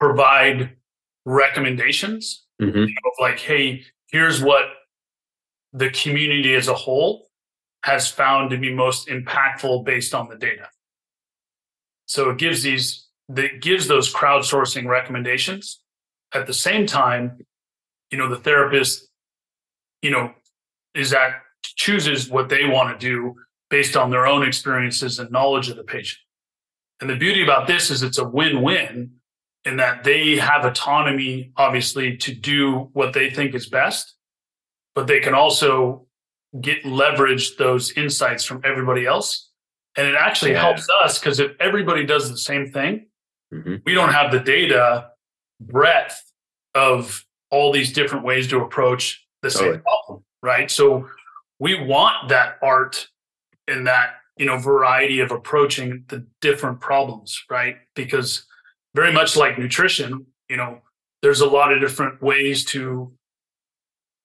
[0.00, 0.76] provide
[1.24, 2.78] recommendations mm-hmm.
[2.78, 4.64] you know, like, hey, here's what
[5.72, 7.27] the community as a whole
[7.88, 10.68] has found to be most impactful based on the data.
[12.06, 15.80] So it gives these that gives those crowdsourcing recommendations.
[16.32, 17.44] At the same time,
[18.10, 19.08] you know, the therapist,
[20.02, 20.32] you know,
[20.94, 23.34] is that chooses what they want to do
[23.70, 26.20] based on their own experiences and knowledge of the patient.
[27.00, 29.12] And the beauty about this is it's a win-win
[29.64, 34.14] in that they have autonomy, obviously, to do what they think is best,
[34.94, 36.07] but they can also
[36.60, 39.50] get leverage those insights from everybody else.
[39.96, 40.62] And it actually yeah.
[40.62, 43.06] helps us because if everybody does the same thing,
[43.52, 43.76] mm-hmm.
[43.84, 45.10] we don't have the data
[45.60, 46.22] breadth
[46.74, 49.72] of all these different ways to approach the totally.
[49.72, 50.70] same problem, right?
[50.70, 51.08] So
[51.58, 53.08] we want that art
[53.66, 57.76] and that you know variety of approaching the different problems, right?
[57.94, 58.46] Because
[58.94, 60.80] very much like nutrition, you know,
[61.22, 63.12] there's a lot of different ways to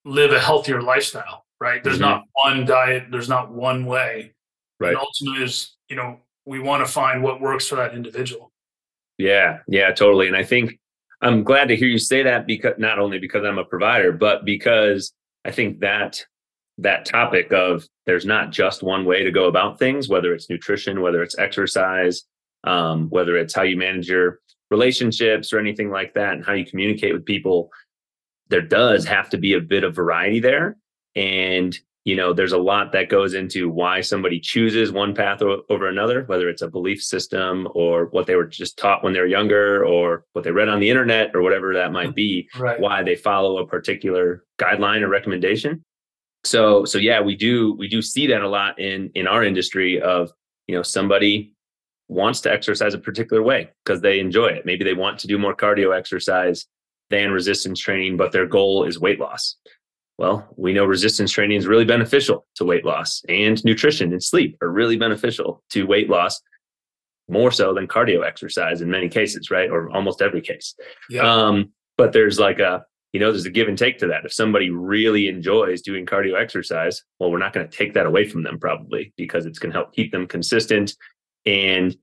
[0.06, 1.82] live a healthier lifestyle, right?
[1.82, 2.04] There's mm-hmm.
[2.04, 4.34] not one diet, there's not one way.
[4.80, 4.90] Right.
[4.90, 8.52] And ultimately is, you know, we want to find what works for that individual.
[9.18, 10.28] Yeah, yeah, totally.
[10.28, 10.78] And I think
[11.22, 14.44] I'm glad to hear you say that because not only because I'm a provider, but
[14.44, 15.14] because
[15.46, 16.26] I think that
[16.80, 21.02] that topic of there's not just one way to go about things, whether it's nutrition,
[21.02, 22.24] whether it's exercise,
[22.66, 26.66] um, whether it's how you manage your relationships or anything like that, and how you
[26.66, 27.70] communicate with people.
[28.50, 30.76] There does have to be a bit of variety there.
[31.16, 35.88] And you know there's a lot that goes into why somebody chooses one path over
[35.88, 39.26] another whether it's a belief system or what they were just taught when they were
[39.26, 42.80] younger or what they read on the internet or whatever that might be right.
[42.80, 45.84] why they follow a particular guideline or recommendation.
[46.44, 50.02] So so yeah we do we do see that a lot in in our industry
[50.02, 50.32] of
[50.68, 51.54] you know somebody
[52.10, 54.66] wants to exercise a particular way because they enjoy it.
[54.66, 56.68] Maybe they want to do more cardio exercise
[57.10, 59.56] than resistance training but their goal is weight loss
[60.18, 64.58] well, we know resistance training is really beneficial to weight loss, and nutrition and sleep
[64.62, 66.40] are really beneficial to weight loss,
[67.28, 69.70] more so than cardio exercise in many cases, right?
[69.70, 70.76] Or almost every case.
[71.10, 71.24] Yeah.
[71.24, 74.26] Um, but there's like a, you know, there's a give and take to that.
[74.26, 78.28] If somebody really enjoys doing cardio exercise, well, we're not going to take that away
[78.28, 80.96] from them probably because it's going to help keep them consistent
[81.46, 81.96] and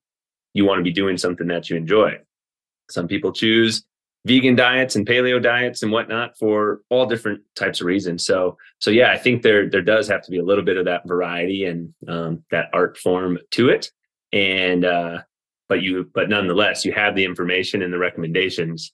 [0.54, 2.18] you want to be doing something that you enjoy.
[2.90, 3.84] Some people choose
[4.26, 8.26] vegan diets and paleo diets and whatnot for all different types of reasons.
[8.26, 10.84] So, so yeah, I think there there does have to be a little bit of
[10.84, 13.90] that variety and um, that art form to it.
[14.32, 15.18] And uh,
[15.68, 18.92] but you but nonetheless, you have the information and the recommendations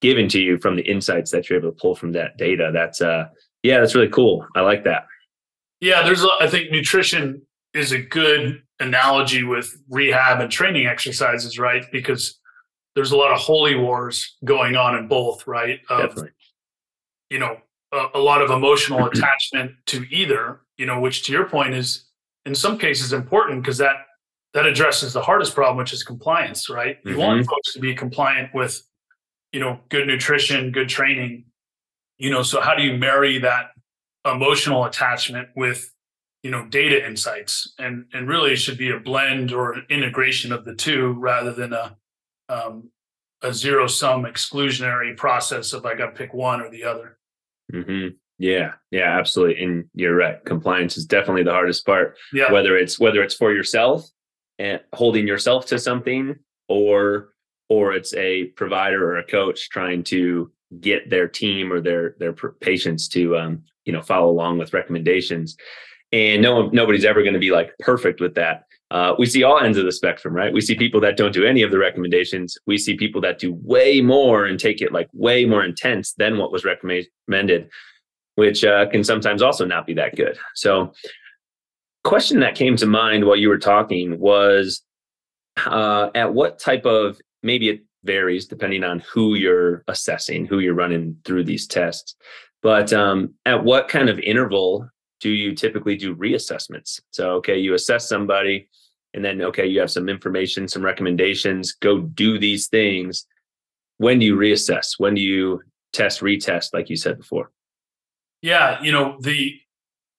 [0.00, 2.70] given to you from the insights that you're able to pull from that data.
[2.72, 3.28] That's uh,
[3.62, 4.46] yeah, that's really cool.
[4.56, 5.06] I like that.
[5.80, 7.42] Yeah, there's a, I think nutrition
[7.74, 11.84] is a good analogy with rehab and training exercises, right?
[11.92, 12.37] Because
[12.98, 15.78] there's a lot of holy wars going on in both, right?
[15.88, 16.30] Of, Definitely.
[17.30, 17.56] You know,
[17.92, 22.06] a, a lot of emotional attachment to either, you know, which to your point is
[22.44, 23.98] in some cases important because that
[24.52, 26.98] that addresses the hardest problem, which is compliance, right?
[27.04, 27.20] You mm-hmm.
[27.20, 28.82] want folks to be compliant with,
[29.52, 31.44] you know, good nutrition, good training.
[32.16, 33.70] You know, so how do you marry that
[34.24, 35.94] emotional attachment with
[36.42, 40.50] you know data insights and and really it should be a blend or an integration
[40.50, 41.96] of the two rather than a
[42.48, 42.90] um,
[43.42, 47.18] a zero sum exclusionary process of I got to pick one or the other.
[47.72, 48.16] Mm-hmm.
[48.38, 49.62] Yeah, yeah, absolutely.
[49.62, 50.44] And you're right.
[50.44, 52.16] Compliance is definitely the hardest part.
[52.32, 52.52] Yeah.
[52.52, 54.08] Whether it's whether it's for yourself
[54.58, 56.36] and holding yourself to something,
[56.68, 57.30] or
[57.68, 62.32] or it's a provider or a coach trying to get their team or their their
[62.32, 65.56] patients to um, you know follow along with recommendations.
[66.12, 69.60] And no nobody's ever going to be like perfect with that uh, we see all
[69.60, 70.52] ends of the spectrum, right?
[70.52, 72.56] We see people that don't do any of the recommendations.
[72.66, 76.38] We see people that do way more and take it like way more intense than
[76.38, 77.68] what was recommended,
[78.36, 80.38] which uh, can sometimes also not be that good.
[80.54, 80.92] So,
[82.04, 84.82] question that came to mind while you were talking was
[85.66, 90.72] uh, at what type of maybe it varies depending on who you're assessing, who you're
[90.74, 92.16] running through these tests,
[92.62, 94.88] but um, at what kind of interval
[95.20, 97.00] do you typically do reassessments?
[97.10, 98.68] So, okay, you assess somebody,
[99.14, 103.26] and then, okay, you have some information, some recommendations, go do these things.
[103.96, 104.94] When do you reassess?
[104.98, 107.50] When do you test, retest, like you said before?
[108.42, 109.58] Yeah, you know, the,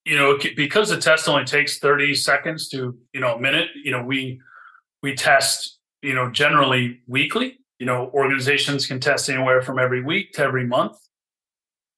[0.06, 3.92] you know, because the test only takes 30 seconds to, you know, a minute, you
[3.92, 4.42] know, we,
[5.04, 7.60] we test, you know, generally weekly.
[7.78, 10.98] You know, organizations can test anywhere from every week to every month.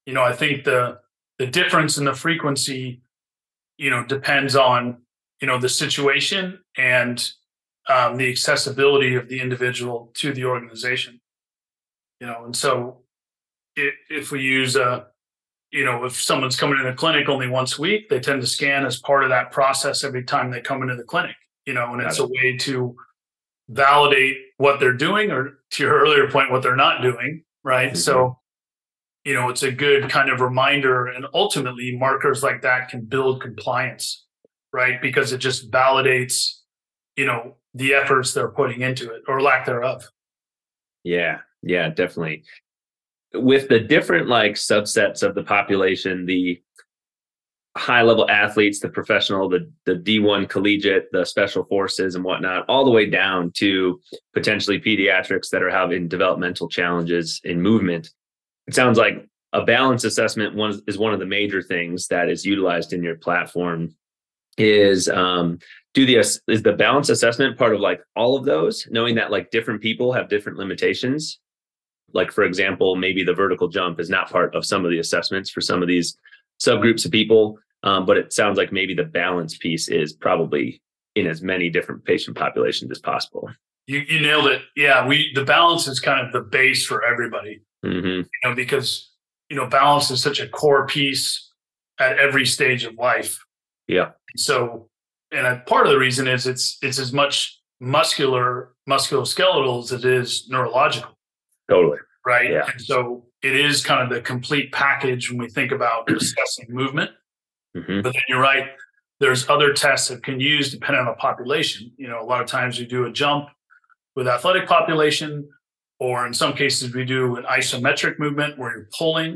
[0.06, 0.98] You know, I think the,
[1.38, 3.02] the difference in the frequency,
[3.78, 4.98] you know, depends on
[5.42, 7.30] you know the situation and
[7.88, 11.20] um, the accessibility of the individual to the organization.
[12.20, 13.02] You know, and so
[13.76, 15.08] if, if we use a
[15.72, 18.46] you know, if someone's coming in a clinic only once a week, they tend to
[18.46, 21.92] scan as part of that process every time they come into the clinic, you know,
[21.92, 22.24] and Got it's it.
[22.24, 22.94] a way to
[23.68, 27.96] validate what they're doing or to your earlier point what they're not doing right mm-hmm.
[27.96, 28.38] so
[29.24, 33.40] you know it's a good kind of reminder and ultimately markers like that can build
[33.40, 34.21] compliance
[34.72, 35.00] right?
[35.00, 36.62] Because it just validates
[37.16, 40.08] you know the efforts they're putting into it or lack thereof.
[41.04, 42.44] Yeah yeah definitely.
[43.34, 46.60] With the different like subsets of the population the
[47.74, 52.84] high level athletes the professional the the d1 collegiate the special forces and whatnot all
[52.84, 53.98] the way down to
[54.34, 58.10] potentially pediatrics that are having developmental challenges in movement.
[58.66, 62.44] It sounds like a balance assessment one is one of the major things that is
[62.44, 63.94] utilized in your platform
[64.58, 65.58] is um
[65.94, 69.50] do the is the balance assessment part of like all of those knowing that like
[69.50, 71.38] different people have different limitations?
[72.12, 75.50] Like for example maybe the vertical jump is not part of some of the assessments
[75.50, 76.16] for some of these
[76.60, 80.80] subgroups of people um, but it sounds like maybe the balance piece is probably
[81.16, 83.50] in as many different patient populations as possible.
[83.86, 84.62] You, you nailed it.
[84.76, 87.62] Yeah we the balance is kind of the base for everybody.
[87.84, 88.06] Mm-hmm.
[88.06, 89.10] you know because
[89.50, 91.50] you know balance is such a core piece
[91.98, 93.38] at every stage of life.
[93.88, 94.88] Yeah so
[95.32, 100.04] and a, part of the reason is it's it's as much muscular musculoskeletal as it
[100.04, 101.16] is neurological
[101.70, 102.64] totally right yeah.
[102.70, 107.10] and so it is kind of the complete package when we think about assessing movement
[107.76, 108.02] mm-hmm.
[108.02, 108.68] but then you're right
[109.20, 112.46] there's other tests that can use depending on the population you know a lot of
[112.46, 113.48] times you do a jump
[114.14, 115.48] with athletic population
[115.98, 119.32] or in some cases we do an isometric movement where you're pulling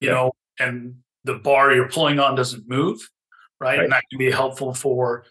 [0.00, 0.12] you yeah.
[0.12, 3.08] know and the bar you're pulling on doesn't move
[3.60, 3.84] right, right.
[3.84, 5.24] and that can be helpful for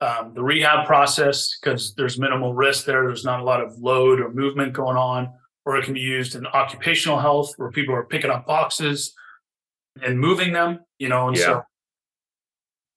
[0.00, 4.20] um, the rehab process because there's minimal risk there there's not a lot of load
[4.20, 5.32] or movement going on
[5.64, 9.14] or it can be used in occupational health where people are picking up boxes
[10.02, 11.44] and moving them you know and yeah.
[11.44, 11.62] so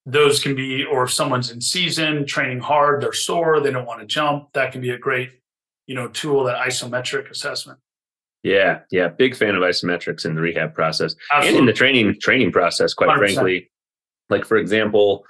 [0.08, 4.00] those can be or if someone's in season training hard they're sore they don't want
[4.00, 5.30] to jump that can be a great
[5.88, 7.78] you know tool that isometric assessment
[8.44, 11.50] yeah yeah big fan of isometrics in the rehab process Absolutely.
[11.50, 13.18] and in the training training process quite 100%.
[13.18, 13.70] frankly
[14.30, 15.26] like for example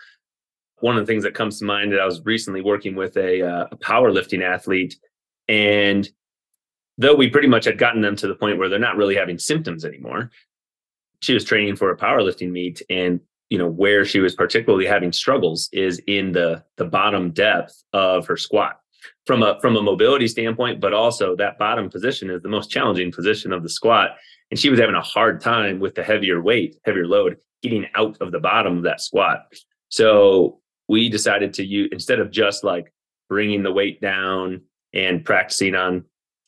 [0.80, 3.42] one of the things that comes to mind that i was recently working with a,
[3.42, 4.96] uh, a powerlifting athlete
[5.48, 6.10] and
[6.98, 9.38] though we pretty much had gotten them to the point where they're not really having
[9.38, 10.32] symptoms anymore
[11.22, 15.12] she was training for a powerlifting meet and you know where she was particularly having
[15.12, 18.80] struggles is in the the bottom depth of her squat
[19.26, 23.12] from a from a mobility standpoint, but also that bottom position is the most challenging
[23.12, 24.12] position of the squat.
[24.52, 28.18] And she was having a hard time with the heavier weight, heavier load, getting out
[28.22, 29.46] of the bottom of that squat.
[29.90, 32.94] So we decided to use instead of just like
[33.28, 34.62] bringing the weight down
[34.94, 36.06] and practicing on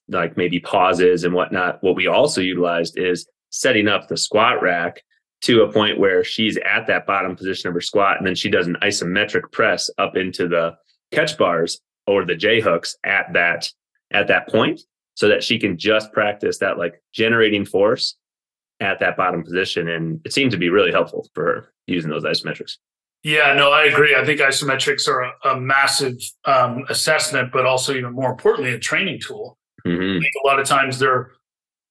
[0.10, 1.84] like maybe pauses and whatnot.
[1.84, 5.02] What we also utilized is setting up the squat rack
[5.42, 8.50] to a point where she's at that bottom position of her squat, and then she
[8.50, 10.76] does an isometric press up into the
[11.12, 13.70] catch bars or the J hooks at that
[14.12, 14.82] at that point
[15.18, 18.16] so that she can just practice that like generating force
[18.80, 19.90] at that bottom position.
[19.90, 22.74] And it seemed to be really helpful for her using those isometrics.
[23.24, 24.16] Yeah, no, I agree.
[24.16, 28.80] I think isometrics are a, a massive um, assessment, but also even more importantly, a
[28.80, 29.58] training tool.
[29.88, 30.20] Mm-hmm.
[30.20, 31.32] I think a lot of times they're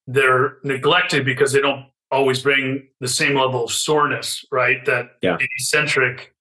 [0.06, 4.84] they're neglected because they don't always bring the same level of soreness, right?
[4.84, 5.36] That yeah.
[5.40, 6.32] eccentric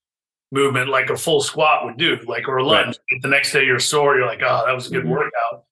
[0.51, 2.99] movement like a full squat would do, like or a lunge.
[3.11, 3.21] Right.
[3.23, 5.13] The next day you're sore, you're like, oh, that was a good mm-hmm.
[5.13, 5.64] workout.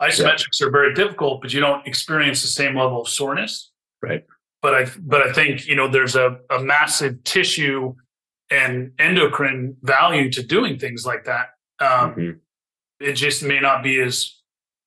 [0.00, 0.66] Isometrics yeah.
[0.66, 3.70] are very difficult, but you don't experience the same level of soreness.
[4.02, 4.24] Right.
[4.62, 7.94] But I but I think, you know, there's a, a massive tissue
[8.50, 11.50] and endocrine value to doing things like that.
[11.80, 12.30] Um, mm-hmm.
[12.98, 14.36] It just may not be as,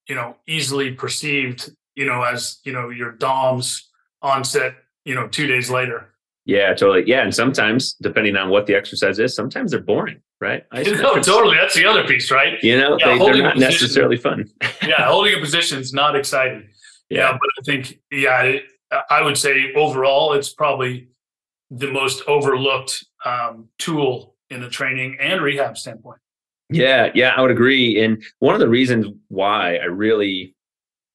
[0.08, 3.90] you know, easily perceived, you know, as, you know, your DOMS
[4.22, 6.10] onset, you know, two days later.
[6.46, 7.04] Yeah, totally.
[7.08, 10.66] Yeah, and sometimes, depending on what the exercise is, sometimes they're boring, right?
[10.74, 11.58] no, totally.
[11.58, 12.62] That's the other piece, right?
[12.62, 14.50] You know, yeah, they, are not necessarily fun.
[14.84, 16.70] yeah, holding a position is not exciting.
[17.10, 17.20] Yeah.
[17.20, 18.64] yeah, but I think, yeah, it,
[19.10, 21.10] I would say overall, it's probably
[21.72, 26.20] the most overlooked um, tool in the training and rehab standpoint.
[26.70, 28.04] Yeah, yeah, I would agree.
[28.04, 30.56] And one of the reasons why I really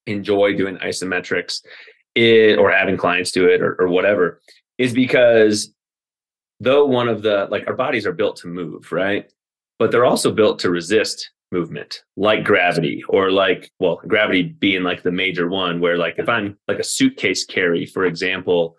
[0.05, 1.61] enjoy doing isometrics
[2.15, 4.41] is, or having clients do it or, or whatever
[4.77, 5.73] is because
[6.59, 9.31] though one of the like our bodies are built to move, right?
[9.77, 15.03] But they're also built to resist movement, like gravity, or like, well, gravity being like
[15.03, 18.75] the major one, where like if I'm like a suitcase carry, for example,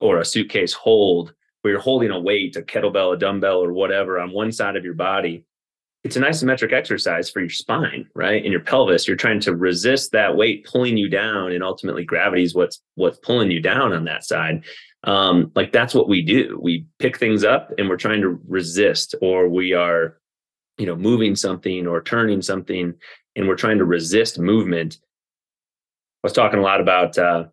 [0.00, 4.18] or a suitcase hold, where you're holding a weight, a kettlebell, a dumbbell, or whatever
[4.18, 5.44] on one side of your body,
[6.04, 8.42] it's an isometric exercise for your spine, right?
[8.42, 9.06] And your pelvis.
[9.06, 13.18] You're trying to resist that weight pulling you down, and ultimately gravity is what's what's
[13.18, 14.64] pulling you down on that side
[15.04, 19.14] um, like that's what we do we pick things up and we're trying to resist
[19.22, 20.18] or we are
[20.76, 22.94] you know moving something or turning something
[23.38, 24.98] and we're trying to resist movement.
[25.00, 27.44] I was talking a lot about uh,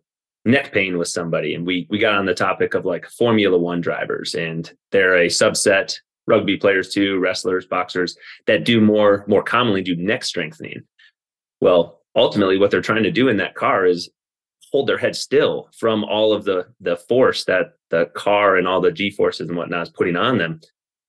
[0.44, 3.80] neck pain with somebody, and we we got on the topic of like Formula One
[3.80, 5.94] drivers, and they're a subset
[6.26, 8.18] rugby players too, wrestlers, boxers
[8.48, 10.82] that do more more commonly do neck strengthening.
[11.60, 14.10] Well, ultimately, what they're trying to do in that car is
[14.72, 18.80] hold their head still from all of the the force that the car and all
[18.80, 20.60] the g forces and whatnot is putting on them.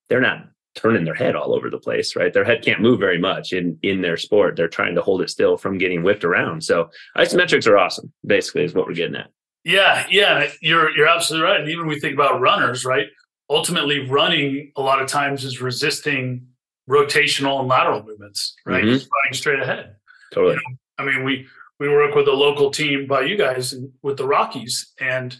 [0.10, 2.32] They're not turning their head all over the place, right?
[2.32, 4.56] Their head can't move very much in in their sport.
[4.56, 6.64] They're trying to hold it still from getting whipped around.
[6.64, 8.12] So isometrics are awesome.
[8.26, 9.32] Basically, is what we're getting at.
[9.64, 11.60] Yeah, yeah, you're you're absolutely right.
[11.60, 13.08] And even we think about runners, right?
[13.50, 16.48] Ultimately, running a lot of times is resisting
[16.90, 18.84] rotational and lateral movements, right?
[18.84, 18.94] Mm-hmm.
[18.94, 19.96] Just running straight ahead.
[20.34, 20.56] Totally.
[20.56, 21.48] You know, I mean, we
[21.80, 25.36] we work with a local team by you guys and with the Rockies, and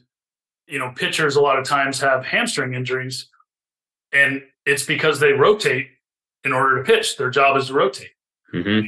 [0.68, 3.30] you know, pitchers a lot of times have hamstring injuries,
[4.12, 5.88] and it's because they rotate
[6.44, 7.18] in order to pitch.
[7.18, 8.12] Their job is to rotate.
[8.54, 8.88] Mm-hmm.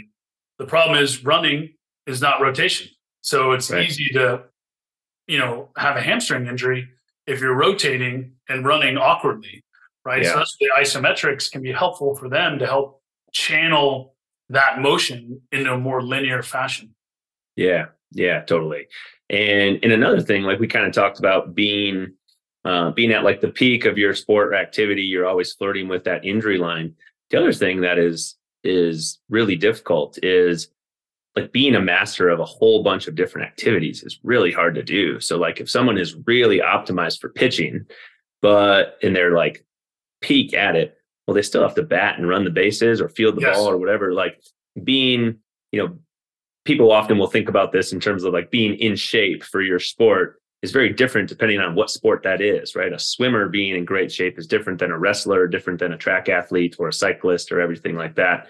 [0.60, 1.74] The problem is running
[2.06, 2.90] is not rotation.
[3.22, 3.88] So it's right.
[3.88, 4.44] easy to,
[5.28, 6.88] you know, have a hamstring injury
[7.28, 9.64] if you're rotating and running awkwardly,
[10.06, 10.24] right?
[10.24, 10.32] Yeah.
[10.32, 14.16] So that's the isometrics can be helpful for them to help channel
[14.50, 16.96] that motion into a more linear fashion.
[17.60, 18.88] Yeah, yeah, totally.
[19.30, 22.14] And and another thing, like we kind of talked about being
[22.64, 26.06] uh, being at like the peak of your sport or activity, you're always flirting with
[26.06, 26.96] that injury line.
[27.30, 30.70] The other thing that is is really difficult is
[31.36, 34.84] like being a master of a whole bunch of different activities is really hard to
[34.84, 35.20] do.
[35.20, 37.86] So like if someone is really optimized for pitching,
[38.42, 39.66] but and they're like
[40.22, 40.98] peak at it,
[41.28, 43.58] well, they still have to bat and run the bases or field the yes.
[43.58, 44.14] ball or whatever.
[44.14, 44.42] Like
[44.82, 45.40] being,
[45.74, 46.00] you know,
[46.66, 49.80] people often will think about this in terms of like being in shape for your
[49.80, 52.92] sport is very different depending on what sport that is, right?
[52.92, 56.28] A swimmer being in great shape is different than a wrestler, different than a track
[56.28, 58.48] athlete or a cyclist or everything like that.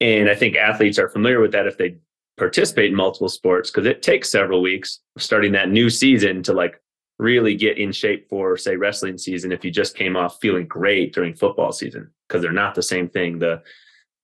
[0.00, 1.98] And I think athletes are familiar with that if they
[2.36, 6.80] participate in multiple sports because it takes several weeks starting that new season to like
[7.18, 11.12] really get in shape for say wrestling season if you just came off feeling great
[11.12, 13.62] during football season because they're not the same thing the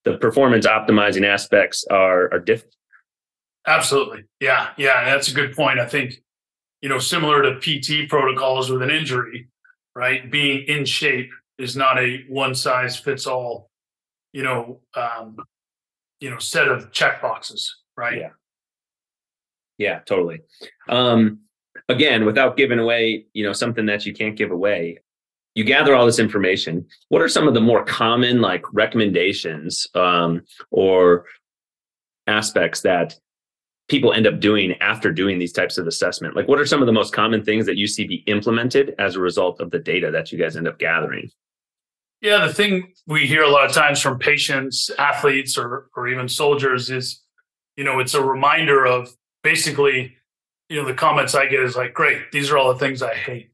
[0.06, 2.74] the performance optimizing aspects are are different
[3.66, 6.22] absolutely yeah yeah that's a good point i think
[6.82, 9.48] you know, similar to PT protocols with an injury,
[9.94, 10.30] right?
[10.30, 13.70] Being in shape is not a one size fits all,
[14.32, 15.36] you know, um,
[16.20, 18.18] you know, set of check boxes, right?
[18.18, 18.30] Yeah.
[19.78, 20.42] Yeah, totally.
[20.88, 21.40] Um,
[21.88, 24.98] again, without giving away, you know, something that you can't give away,
[25.56, 26.86] you gather all this information.
[27.08, 31.24] What are some of the more common like recommendations um, or
[32.26, 33.18] aspects that
[33.88, 36.36] people end up doing after doing these types of assessment?
[36.36, 39.16] Like, what are some of the most common things that you see be implemented as
[39.16, 41.30] a result of the data that you guys end up gathering?
[42.20, 46.28] Yeah, the thing we hear a lot of times from patients, athletes, or or even
[46.28, 47.22] soldiers is,
[47.76, 50.16] you know, it's a reminder of basically,
[50.68, 53.14] you know, the comments I get is like, "Great, these are all the things I
[53.14, 53.52] hate."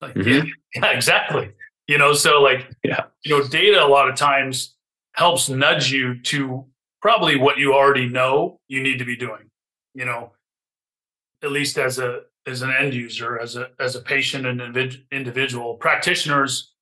[0.00, 0.46] Like, mm-hmm.
[0.46, 0.52] yeah,
[0.82, 1.50] yeah, exactly.
[1.86, 4.74] You know, so like, yeah, you know, data a lot of times
[5.12, 6.64] helps nudge you to
[7.02, 9.50] probably what you already know you need to be doing
[9.94, 10.32] you know,
[11.42, 15.74] at least as a as an end user, as a as a patient and individual,
[15.74, 16.72] practitioners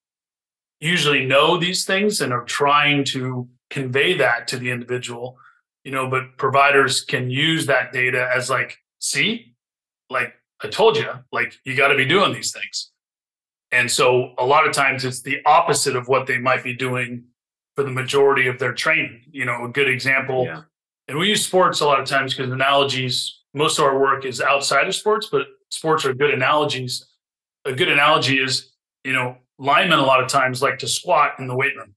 [0.80, 5.36] usually know these things and are trying to convey that to the individual,
[5.84, 9.54] you know, but providers can use that data as like, see,
[10.10, 12.90] like I told you, like you got to be doing these things.
[13.72, 17.24] And so a lot of times it's the opposite of what they might be doing
[17.74, 19.22] for the majority of their training.
[19.30, 20.62] You know, a good example yeah.
[21.08, 24.40] and we use sports a lot of times because analogies most of our work is
[24.40, 27.06] outside of sports but sports are good analogies.
[27.64, 28.72] A good analogy is
[29.04, 31.94] you know linemen a lot of times like to squat in the weight room.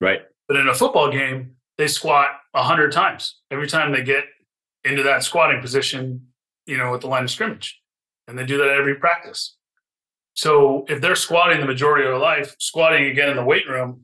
[0.00, 0.22] Right.
[0.48, 4.24] But in a football game they squat 100 times every time they get
[4.84, 6.26] into that squatting position
[6.66, 7.80] you know at the line of scrimmage.
[8.26, 9.56] And they do that every practice
[10.34, 14.02] so if they're squatting the majority of their life squatting again in the weight room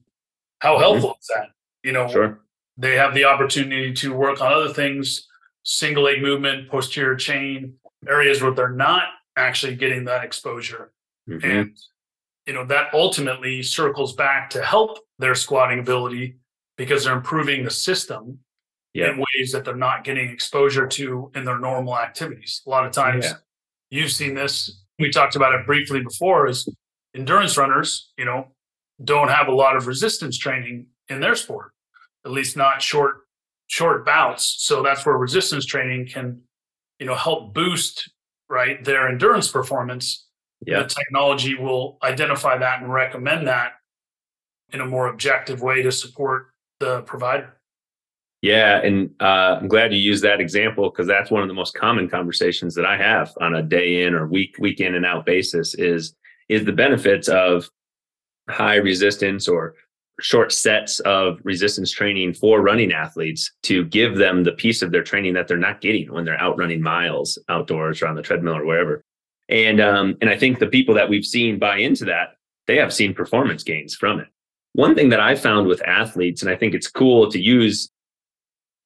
[0.61, 0.83] how mm-hmm.
[0.83, 1.21] helpful mm-hmm.
[1.21, 1.49] is that
[1.83, 2.41] you know sure
[2.81, 5.29] they have the opportunity to work on other things,
[5.65, 7.75] single leg movement, posterior chain,
[8.09, 9.03] areas where they're not
[9.37, 10.91] actually getting that exposure.
[11.29, 11.51] Mm-hmm.
[11.51, 11.79] And
[12.47, 16.39] you know, that ultimately circles back to help their squatting ability
[16.79, 18.39] because they're improving the system
[18.95, 19.11] yeah.
[19.11, 22.63] in ways that they're not getting exposure to in their normal activities.
[22.67, 23.35] A lot of times yeah.
[23.91, 24.80] you've seen this.
[25.01, 26.69] We talked about it briefly before is
[27.17, 28.49] endurance runners, you know,
[29.03, 31.73] don't have a lot of resistance training in their sport
[32.25, 33.23] at least not short
[33.67, 34.57] short bouts.
[34.59, 36.41] So that's where resistance training can,
[36.99, 38.11] you know, help boost
[38.49, 40.27] right their endurance performance.
[40.67, 40.83] Yeah.
[40.83, 43.73] The technology will identify that and recommend that
[44.73, 46.49] in a more objective way to support
[46.81, 47.60] the provider.
[48.43, 51.75] Yeah, and uh, I'm glad you used that example because that's one of the most
[51.75, 55.27] common conversations that I have on a day in or week week in and out
[55.27, 56.15] basis is
[56.49, 57.69] is the benefits of
[58.49, 59.75] high resistance or
[60.21, 65.03] short sets of resistance training for running athletes to give them the piece of their
[65.03, 68.57] training that they're not getting when they're out running miles outdoors or on the treadmill
[68.57, 69.03] or wherever.
[69.51, 72.37] And um, and I think the people that we've seen buy into that,
[72.67, 74.29] they have seen performance gains from it.
[74.73, 77.91] One thing that I found with athletes, and I think it's cool to use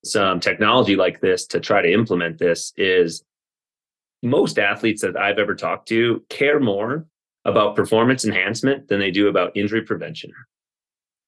[0.05, 3.25] some technology like this to try to implement this, is
[4.23, 7.07] most athletes that I've ever talked to care more
[7.45, 10.33] about performance enhancement than they do about injury prevention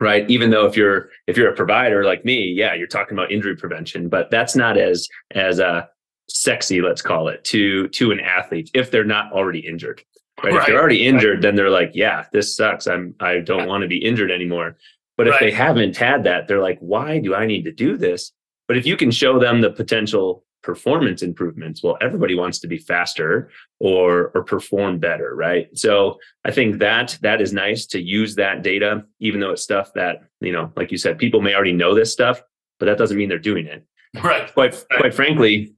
[0.00, 3.30] right even though if you're if you're a provider like me yeah you're talking about
[3.30, 5.84] injury prevention but that's not as as uh
[6.28, 10.02] sexy let's call it to to an athlete if they're not already injured
[10.42, 10.60] right, right.
[10.60, 11.42] if they're already injured right.
[11.42, 14.76] then they're like yeah this sucks i'm i don't want to be injured anymore
[15.16, 15.40] but if right.
[15.40, 18.32] they haven't had that they're like why do i need to do this
[18.68, 22.76] but if you can show them the potential performance improvements well everybody wants to be
[22.76, 25.68] faster or or perform better right?
[25.78, 29.92] So i think that that is nice to use that data even though it's stuff
[29.94, 32.42] that you know like you said people may already know this stuff
[32.78, 33.84] but that doesn't mean they're doing it.
[34.22, 34.52] Right.
[34.52, 35.00] Quite right.
[35.00, 35.74] quite frankly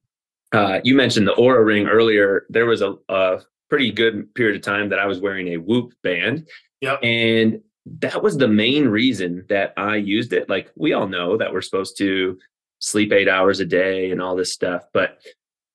[0.53, 2.47] uh, you mentioned the Oura ring earlier.
[2.49, 5.93] There was a, a pretty good period of time that i was wearing a whoop
[6.03, 6.49] band.
[6.81, 7.01] Yep.
[7.03, 7.61] and
[8.01, 10.49] that was the main reason that i used it.
[10.49, 12.39] Like we all know that we're supposed to
[12.79, 14.85] sleep eight hours a day and all this stuff.
[14.93, 15.19] But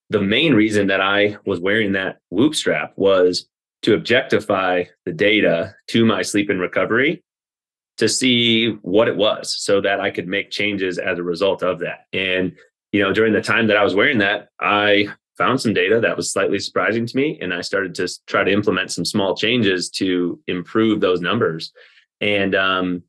[0.10, 3.48] the main reason that I was wearing that whoop strap was
[3.84, 7.24] to objectify the data to my sleep and recovery
[7.98, 11.80] to see what it was so that I could make changes as a result of
[11.80, 12.06] that.
[12.12, 12.54] And,
[12.92, 16.16] you know, during the time that I was wearing that, I found some data that
[16.16, 17.40] was slightly surprising to me.
[17.42, 21.72] And I started to try to implement some small changes to improve those numbers.
[22.22, 23.04] And um,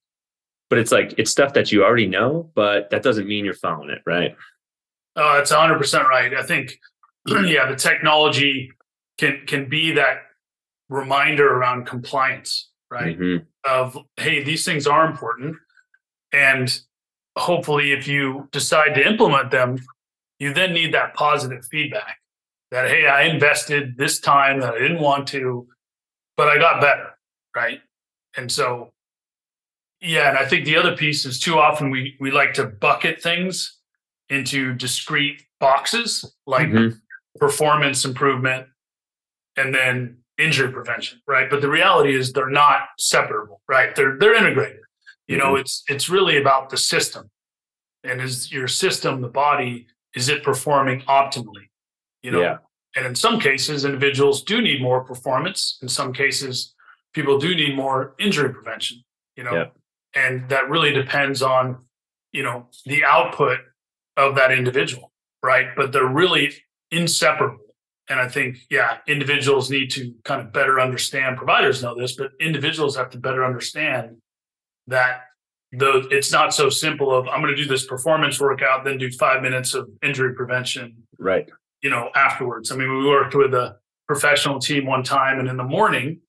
[0.71, 3.91] but it's like it's stuff that you already know, but that doesn't mean you're following
[3.91, 4.37] it, right?
[5.17, 6.35] Oh, that's 100% right.
[6.35, 6.79] I think,
[7.27, 8.71] yeah, the technology
[9.19, 10.19] can can be that
[10.89, 13.19] reminder around compliance, right?
[13.19, 13.45] Mm-hmm.
[13.71, 15.57] Of hey, these things are important,
[16.33, 16.81] and
[17.37, 19.79] hopefully, if you decide to implement them,
[20.39, 22.19] you then need that positive feedback
[22.71, 25.69] that hey, I invested this time that I didn't want to,
[26.37, 27.11] but I got better,
[27.55, 27.81] right?
[28.37, 28.91] And so
[30.05, 33.23] yeah, and I think the other piece is too often we we like to bucket
[33.23, 33.79] things
[34.29, 36.97] into discrete boxes like mm-hmm.
[37.39, 38.67] performance improvement
[39.57, 41.49] and then injury prevention, right?
[41.49, 43.97] But the reality is they're not separable, right?
[43.97, 44.81] They're they're integrated.
[45.27, 45.47] You mm-hmm.
[45.47, 47.31] know, it's it's really about the system.
[48.03, 51.71] And is your system, the body, is it performing optimally?
[52.23, 52.57] You know, yeah.
[52.95, 55.79] and in some cases, individuals do need more performance.
[55.81, 56.75] In some cases,
[57.15, 59.03] people do need more injury prevention.
[59.37, 59.65] You know, yeah
[60.15, 61.85] and that really depends on
[62.33, 63.59] you know the output
[64.17, 65.11] of that individual
[65.45, 65.69] right?
[65.77, 66.53] But they're really
[66.91, 67.59] inseparable.
[68.11, 72.33] And i think yeah individuals need to kind of better understand providers know this but
[72.39, 74.19] individuals have to better understand
[74.89, 75.23] that
[75.73, 79.11] though it's not so simple of i'm going to do this performance workout then do
[79.13, 81.49] five minutes of injury prevention right.
[81.81, 82.71] you know afterwards.
[82.71, 86.21] I mean we worked with a professional team one time and in the morning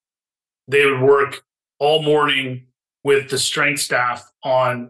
[0.70, 1.42] they would work
[1.78, 2.68] all morning
[3.06, 4.90] with the strength staff on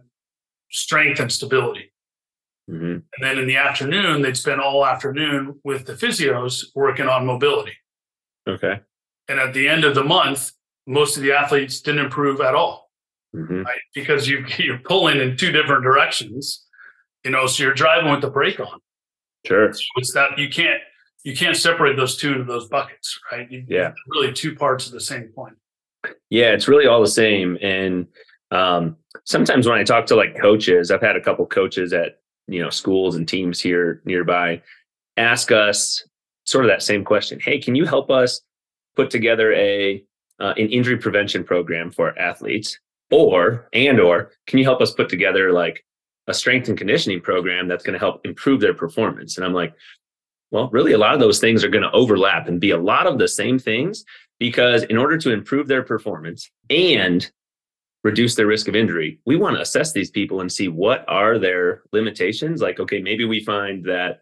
[0.72, 1.92] strength and stability.
[2.72, 2.86] Mm-hmm.
[2.86, 7.74] And then in the afternoon, they'd spend all afternoon with the physios working on mobility.
[8.48, 8.80] Okay.
[9.28, 10.54] And at the end of the month,
[10.88, 12.90] most of the athletes didn't improve at all,
[13.36, 13.64] mm-hmm.
[13.64, 13.82] right?
[13.94, 16.66] Because you, you're pulling in two different directions,
[17.26, 18.80] you know, so you're driving with the brake on.
[19.46, 19.74] Sure.
[19.74, 20.82] So it's that you can't
[21.24, 23.52] you can't separate those two into those buckets, right?
[23.52, 23.92] You, yeah.
[24.08, 25.56] Really two parts of the same coin.
[26.30, 27.58] Yeah, it's really all the same.
[27.62, 28.08] And
[28.52, 32.62] um, sometimes when I talk to like coaches, I've had a couple coaches at you
[32.62, 34.62] know schools and teams here nearby
[35.18, 36.04] ask us
[36.46, 37.40] sort of that same question.
[37.40, 38.42] Hey, can you help us
[38.96, 40.04] put together a
[40.40, 42.78] uh, an injury prevention program for athletes,
[43.12, 45.84] or and or can you help us put together like
[46.28, 49.38] a strength and conditioning program that's going to help improve their performance?
[49.38, 49.74] And I'm like,
[50.52, 53.08] well, really, a lot of those things are going to overlap and be a lot
[53.08, 54.06] of the same things
[54.40, 57.30] because in order to improve their performance and
[58.04, 61.40] reduce their risk of injury, we want to assess these people and see what are
[61.40, 62.62] their limitations.
[62.62, 64.22] Like, okay, maybe we find that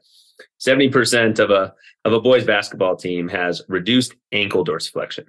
[0.59, 1.73] 70% of a
[2.05, 5.25] of a boys basketball team has reduced ankle dorsiflexion.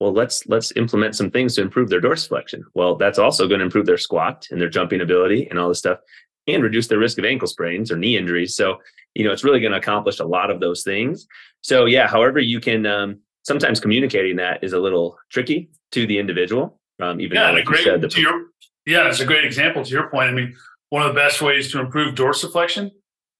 [0.00, 2.62] Well, let's let's implement some things to improve their dorsiflexion.
[2.74, 5.78] Well, that's also going to improve their squat and their jumping ability and all this
[5.78, 5.98] stuff
[6.46, 8.56] and reduce their risk of ankle sprains or knee injuries.
[8.56, 8.78] So,
[9.14, 11.26] you know, it's really going to accomplish a lot of those things.
[11.60, 16.18] So, yeah, however you can um, sometimes communicating that is a little tricky to the
[16.18, 16.78] individual.
[17.00, 18.46] Um, even yeah, like great, said, the, to your,
[18.86, 20.28] yeah, it's a great example to your point.
[20.28, 20.54] I mean,
[20.90, 22.90] one of the best ways to improve dorsiflexion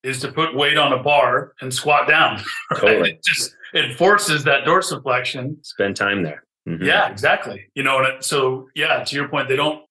[0.03, 2.41] is to put weight on a bar and squat down.
[2.71, 2.81] Right?
[2.81, 3.11] Totally.
[3.11, 5.65] It just it forces that dorsiflexion.
[5.65, 6.45] Spend time there.
[6.69, 6.85] Mhm.
[6.85, 7.67] Yeah, exactly.
[7.75, 9.85] You know, and it, so yeah, to your point, they don't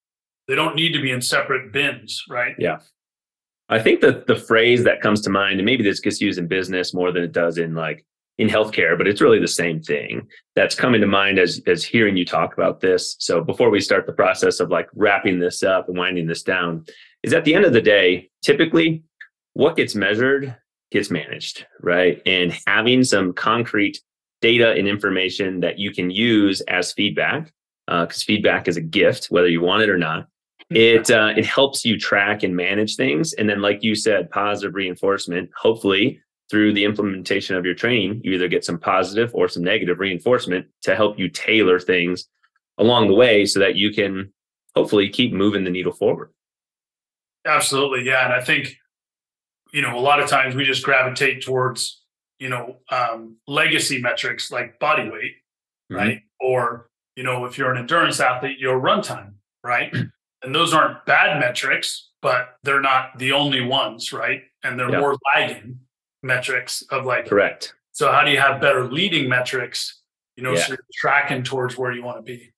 [0.48, 2.56] they don't need to be in separate bins, right?
[2.58, 2.80] Yeah.
[3.70, 6.48] I think that the phrase that comes to mind, and maybe this gets used in
[6.48, 8.04] business more than it does in like
[8.40, 10.26] in healthcare, but it's really the same thing
[10.56, 13.16] that's coming to mind as as hearing you talk about this.
[13.20, 16.86] So before we start the process of like wrapping this up and winding this down,
[17.22, 19.04] is at the end of the day, typically
[19.54, 20.56] what gets measured
[20.92, 22.20] gets managed, right?
[22.26, 24.02] And having some concrete
[24.42, 27.52] data and information that you can use as feedback,
[27.88, 30.28] because feedback is a gift, whether you want it or not
[30.70, 34.76] it uh, it helps you track and manage things and then like you said positive
[34.76, 39.64] reinforcement hopefully through the implementation of your training you either get some positive or some
[39.64, 42.28] negative reinforcement to help you tailor things
[42.78, 44.32] along the way so that you can
[44.76, 46.32] hopefully keep moving the needle forward
[47.46, 48.76] Absolutely, yeah, and I think
[49.72, 52.04] you know a lot of times we just gravitate towards
[52.38, 55.36] you know um, legacy metrics like body weight,
[55.92, 55.96] Mhm.
[55.98, 56.22] right?
[56.40, 59.92] Or you know if you're an endurance athlete, your run time, right?
[60.44, 64.44] and those aren't bad metrics, but they're not the only ones, right?
[64.64, 65.00] And they're Yeah.
[65.00, 65.80] more lagging
[66.24, 70.02] metrics of like correct so how do you have better leading metrics?
[70.38, 70.60] You know, Yeah.
[70.68, 72.52] so tracking towards where you want to be.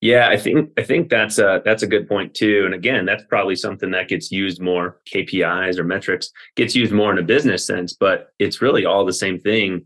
[0.00, 3.24] yeah i think i think that's a that's a good point too and again that's
[3.24, 7.66] probably something that gets used more kpis or metrics gets used more in a business
[7.66, 9.84] sense but it's really all the same thing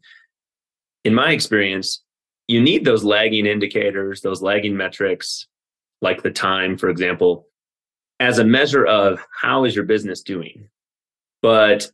[1.05, 2.03] in my experience
[2.49, 5.47] you need those lagging indicators those lagging metrics
[6.03, 7.47] like the time for example
[8.19, 10.69] as a measure of how is your business doing
[11.41, 11.91] but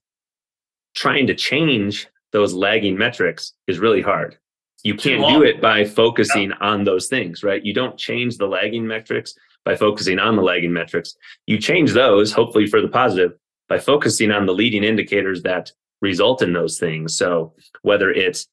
[0.96, 4.36] trying to change those lagging metrics is really hard.
[4.82, 7.64] You can't do it by focusing on those things right?
[7.64, 9.34] You don't change the lagging metrics
[9.64, 11.16] by focusing on the lagging metrics.
[11.46, 13.32] You change those hopefully for the positive
[13.68, 17.16] by focusing on the leading indicators that result in those things.
[17.16, 18.48] So whether it's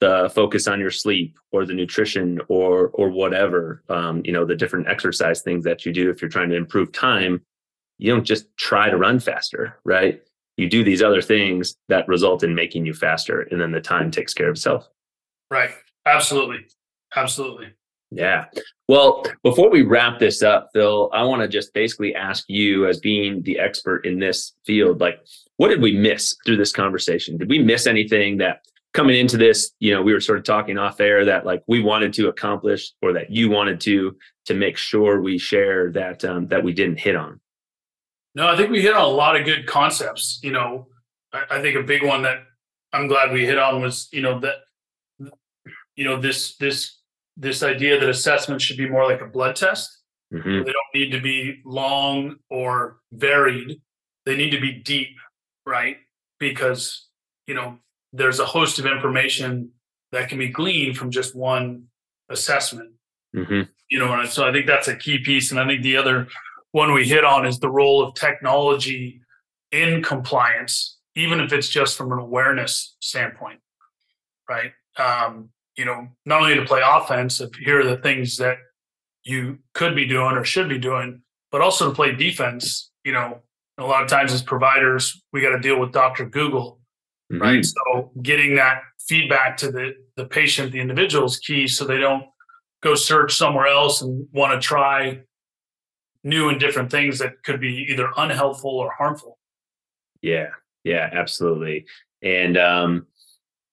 [0.00, 4.56] the focus on your sleep or the nutrition or or whatever um, you know the
[4.56, 7.42] different exercise things that you do if you're trying to improve time
[7.98, 10.22] you don't just try to run faster right
[10.60, 14.10] you do these other things that result in making you faster and then the time
[14.10, 14.88] takes care of itself
[15.50, 15.70] Right.
[16.06, 16.66] Absolutely.
[17.16, 17.68] Absolutely.
[18.10, 18.46] yeah.
[18.88, 23.00] Well, before we wrap this up, Phil, I want to just basically ask you, as
[23.00, 25.20] being the expert in this field, like,
[25.56, 27.36] what did we miss through this conversation?
[27.36, 30.78] Did we miss anything that coming into this, you know, we were sort of talking
[30.78, 34.76] off air that like we wanted to accomplish or that you wanted to to make
[34.76, 37.40] sure we share that um, that we didn't hit on?
[38.34, 40.38] No, I think we hit on a lot of good concepts.
[40.42, 40.86] You know,
[41.32, 42.38] I, I think a big one that
[42.92, 44.56] I'm glad we hit on was, you know, that
[45.96, 46.98] you know, this this
[47.36, 49.98] this idea that assessment should be more like a blood test.
[50.32, 50.64] Mhm.
[50.64, 53.80] They don't need to be long or varied.
[54.26, 55.16] They need to be deep,
[55.66, 55.96] right?
[56.38, 57.08] Because,
[57.46, 57.78] you know,
[58.12, 59.70] there's a host of information
[60.12, 61.84] that can be gleaned from just one
[62.28, 62.92] assessment
[63.34, 63.68] Mhm.
[63.88, 66.26] you know and so i think that's a key piece and i think the other
[66.72, 69.20] one we hit on is the role of technology
[69.72, 73.60] in compliance even if it's just from an awareness standpoint
[74.48, 78.56] right um, you know not only to play offense if here are the things that
[79.24, 83.38] you could be doing or should be doing but also to play defense you know
[83.78, 86.78] a lot of times as providers we got to deal with dr google
[87.32, 87.40] Mhm.
[87.40, 91.98] right so getting that feedback to the the patient the individual is key so they
[91.98, 92.24] don't
[92.82, 95.20] go search somewhere else and want to try
[96.24, 99.38] new and different things that could be either unhelpful or harmful
[100.22, 100.50] Yeah,
[100.84, 101.86] yeah, absolutely.
[102.22, 103.06] And um,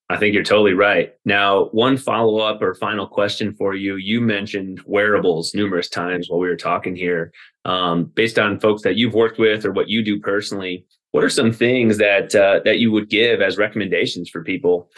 [0.10, 1.14] I think you're totally right.
[1.26, 3.98] Now, one follow up or final question for you.
[3.98, 7.34] You mentioned wearables numerous times while we were talking here.
[7.66, 11.30] Um, based on folks that you've worked with or what you do personally, what are
[11.30, 14.90] some things that uh, that you would give as recommendations for people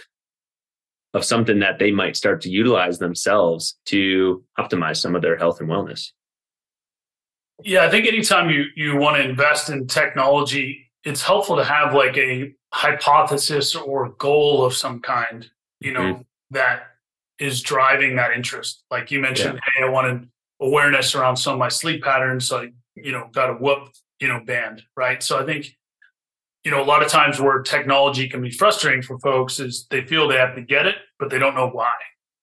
[1.16, 5.60] of something that they might start to utilize themselves to optimize some of their health
[5.60, 6.12] and wellness?
[7.64, 11.94] Yeah i think anytime you you want to invest in technology it's helpful to have
[11.94, 15.50] like a hypothesis or goal of some kind
[15.80, 16.22] you know mm-hmm.
[16.52, 16.84] that
[17.40, 18.84] is driving that interest.
[18.92, 20.30] Like you mentioned hey i wanted
[20.62, 23.90] awareness around some of my sleep patterns so i you know got a whoop
[24.20, 25.24] you know band right?
[25.24, 25.76] So i think
[26.64, 30.02] you know a lot of times where technology can be frustrating for folks is they
[30.06, 31.94] feel they have to get it but they don't know why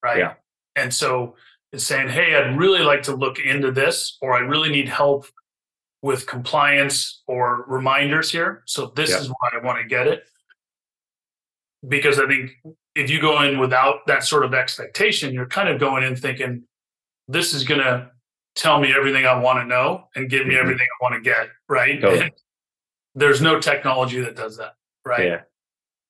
[0.02, 0.18] right?
[0.18, 0.34] Yeah.
[0.74, 1.36] and so
[1.72, 5.26] it's saying hey i'd really like to look into this or i really need help
[6.02, 9.18] with compliance or reminders here so this Yeah.
[9.20, 10.24] is why i want to get it
[11.86, 12.50] because i think
[12.94, 16.62] if you go in without that sort of expectation you're kind of going in thinking
[17.28, 18.08] this is going to
[18.54, 20.60] tell me everything I want to know and give me Mhm.
[20.60, 21.48] everything I want to get.
[21.68, 22.00] Right.
[22.00, 22.32] Totally.
[23.14, 24.76] There's no technology that does that.
[25.04, 25.26] Right.
[25.26, 25.40] Yeah.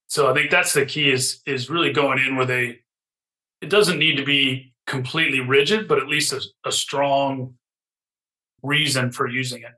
[0.08, 2.78] So I think that's the key is is really going in with a
[3.62, 7.54] it doesn't need to be completely rigid, but at least a, a strong
[8.62, 9.72] reason for using it.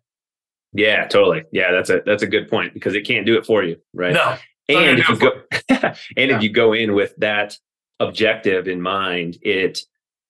[0.72, 1.44] Yeah, totally.
[1.50, 4.12] Yeah, that's a that's a good point because it can't do it for you, right?
[4.12, 4.36] No.
[4.68, 5.30] and if you go
[5.70, 7.56] and if you go in with that
[8.00, 9.80] objective in mind, it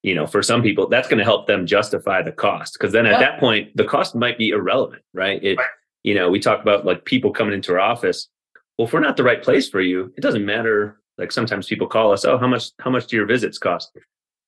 [0.04, 3.04] you know, for some people, that's going to help them justify the cost because then
[3.04, 3.18] at Yeah.
[3.30, 5.42] that point, the cost might be irrelevant, right?
[5.42, 5.66] It, Right.
[6.04, 8.28] you know, we talk about like people coming into our office.
[8.78, 11.00] Well, if we're not the right place for you, it doesn't matter.
[11.18, 13.90] Like sometimes people call us, oh, how much how much do your visits cost?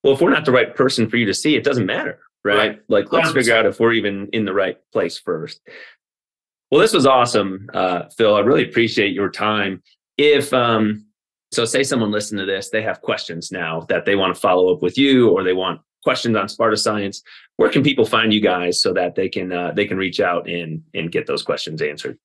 [0.03, 2.57] Well, if we're not the right person for you to see, it doesn't matter, right?
[2.57, 2.81] Right.
[2.89, 3.59] Like let's figure 100%.
[3.59, 5.61] out if we're even in the right place first.
[6.71, 8.35] Well, this was awesome, uh, Phil.
[8.35, 9.83] I really appreciate your time.
[10.17, 11.07] If um,
[11.53, 14.73] so, say someone listened to this, they have questions now that they want to follow
[14.73, 17.23] up with you, or they want questions on Sparta Science.
[17.57, 20.49] Where can people find you guys so that they can uh, they can reach out
[20.49, 22.19] and and get those questions answered?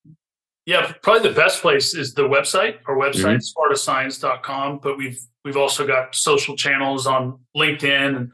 [0.68, 2.78] Yeah, probably the best place is the website.
[2.88, 3.74] Our website, Mm-hmm.
[3.74, 4.80] spartascience.com.
[4.84, 8.32] But we've we've also got social channels on LinkedIn and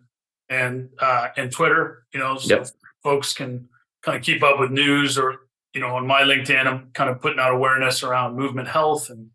[0.49, 2.05] and uh, and Twitter.
[2.14, 2.68] You know, so Yep.
[3.03, 3.70] folks can
[4.01, 5.18] kind of keep up with news.
[5.20, 5.41] Or
[5.76, 9.30] you know, on my LinkedIn, I'm kind of putting out awareness around movement health and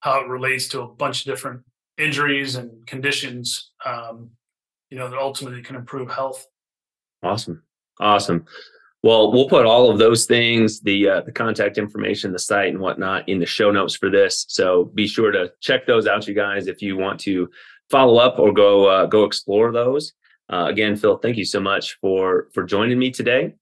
[0.00, 1.62] how it relates to a bunch of different
[1.98, 3.70] injuries and conditions.
[3.84, 4.30] Um,
[4.90, 6.46] you know, that ultimately can improve health.
[7.22, 7.62] Awesome,
[8.00, 8.44] awesome.
[9.02, 12.80] Well, we'll put all of those things, the uh, the contact information, the site, and
[12.80, 14.44] whatnot, in the show notes for this.
[14.48, 17.48] So be sure to check those out, you guys, if you want to
[17.88, 20.12] follow up or go uh, go explore those.
[20.52, 23.54] Uh, again, Phil, thank you so much for for joining me today,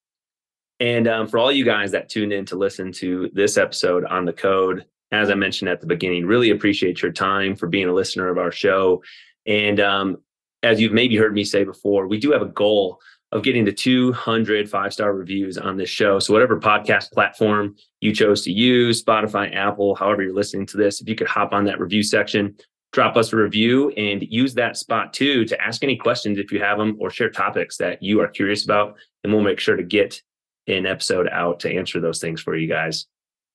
[0.81, 4.25] and um, for all you guys that tuned in to listen to this episode on
[4.25, 4.87] the code.
[5.11, 8.37] As I mentioned at the beginning, really appreciate your time for being a listener of
[8.37, 9.03] our show.
[9.47, 10.19] And um,
[10.63, 13.01] as you've maybe heard me say before, we do have a goal
[13.33, 16.19] of getting to 200 five star reviews on this show.
[16.19, 21.01] So, whatever podcast platform you chose to use, Spotify, Apple, however you're listening to this,
[21.01, 22.57] if you could hop on that review section,
[22.93, 26.61] drop us a review and use that spot too to ask any questions if you
[26.61, 28.97] have them or share topics that you are curious about.
[29.23, 30.21] And we'll make sure to get
[30.67, 33.07] an episode out to answer those things for you guys.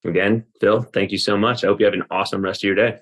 [0.05, 1.63] Again, Phil, thank you so much.
[1.63, 2.99] I hope you have an awesome rest of your day.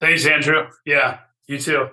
[0.00, 0.68] Thanks, Andrew.
[0.84, 1.88] Yeah, you too.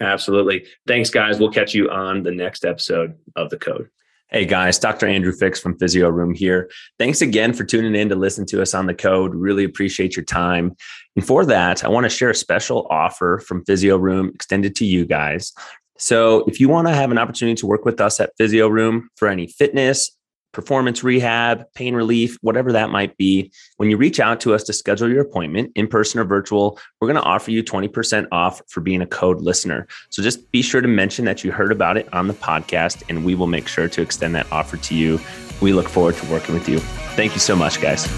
[0.00, 0.66] Absolutely.
[0.86, 1.38] Thanks, guys.
[1.38, 3.88] We'll catch you on the next episode of The Code.
[4.28, 5.06] Hey, guys, Dr.
[5.06, 6.68] Andrew Fix from Physio Room here.
[6.98, 9.34] Thanks again for tuning in to listen to us on The Code.
[9.34, 10.74] Really appreciate your time.
[11.14, 14.86] And for that, I want to share a special offer from Physio Room extended to
[14.86, 15.52] you guys.
[15.98, 19.08] So, if you want to have an opportunity to work with us at Physio Room
[19.14, 20.10] for any fitness,
[20.54, 24.72] performance rehab, pain relief, whatever that might be, when you reach out to us to
[24.72, 28.80] schedule your appointment in person or virtual, we're going to offer you 20% off for
[28.80, 29.86] being a code listener.
[30.10, 33.24] So just be sure to mention that you heard about it on the podcast, and
[33.24, 35.20] we will make sure to extend that offer to you.
[35.60, 36.78] We look forward to working with you.
[37.16, 38.08] Thank you so much, guys.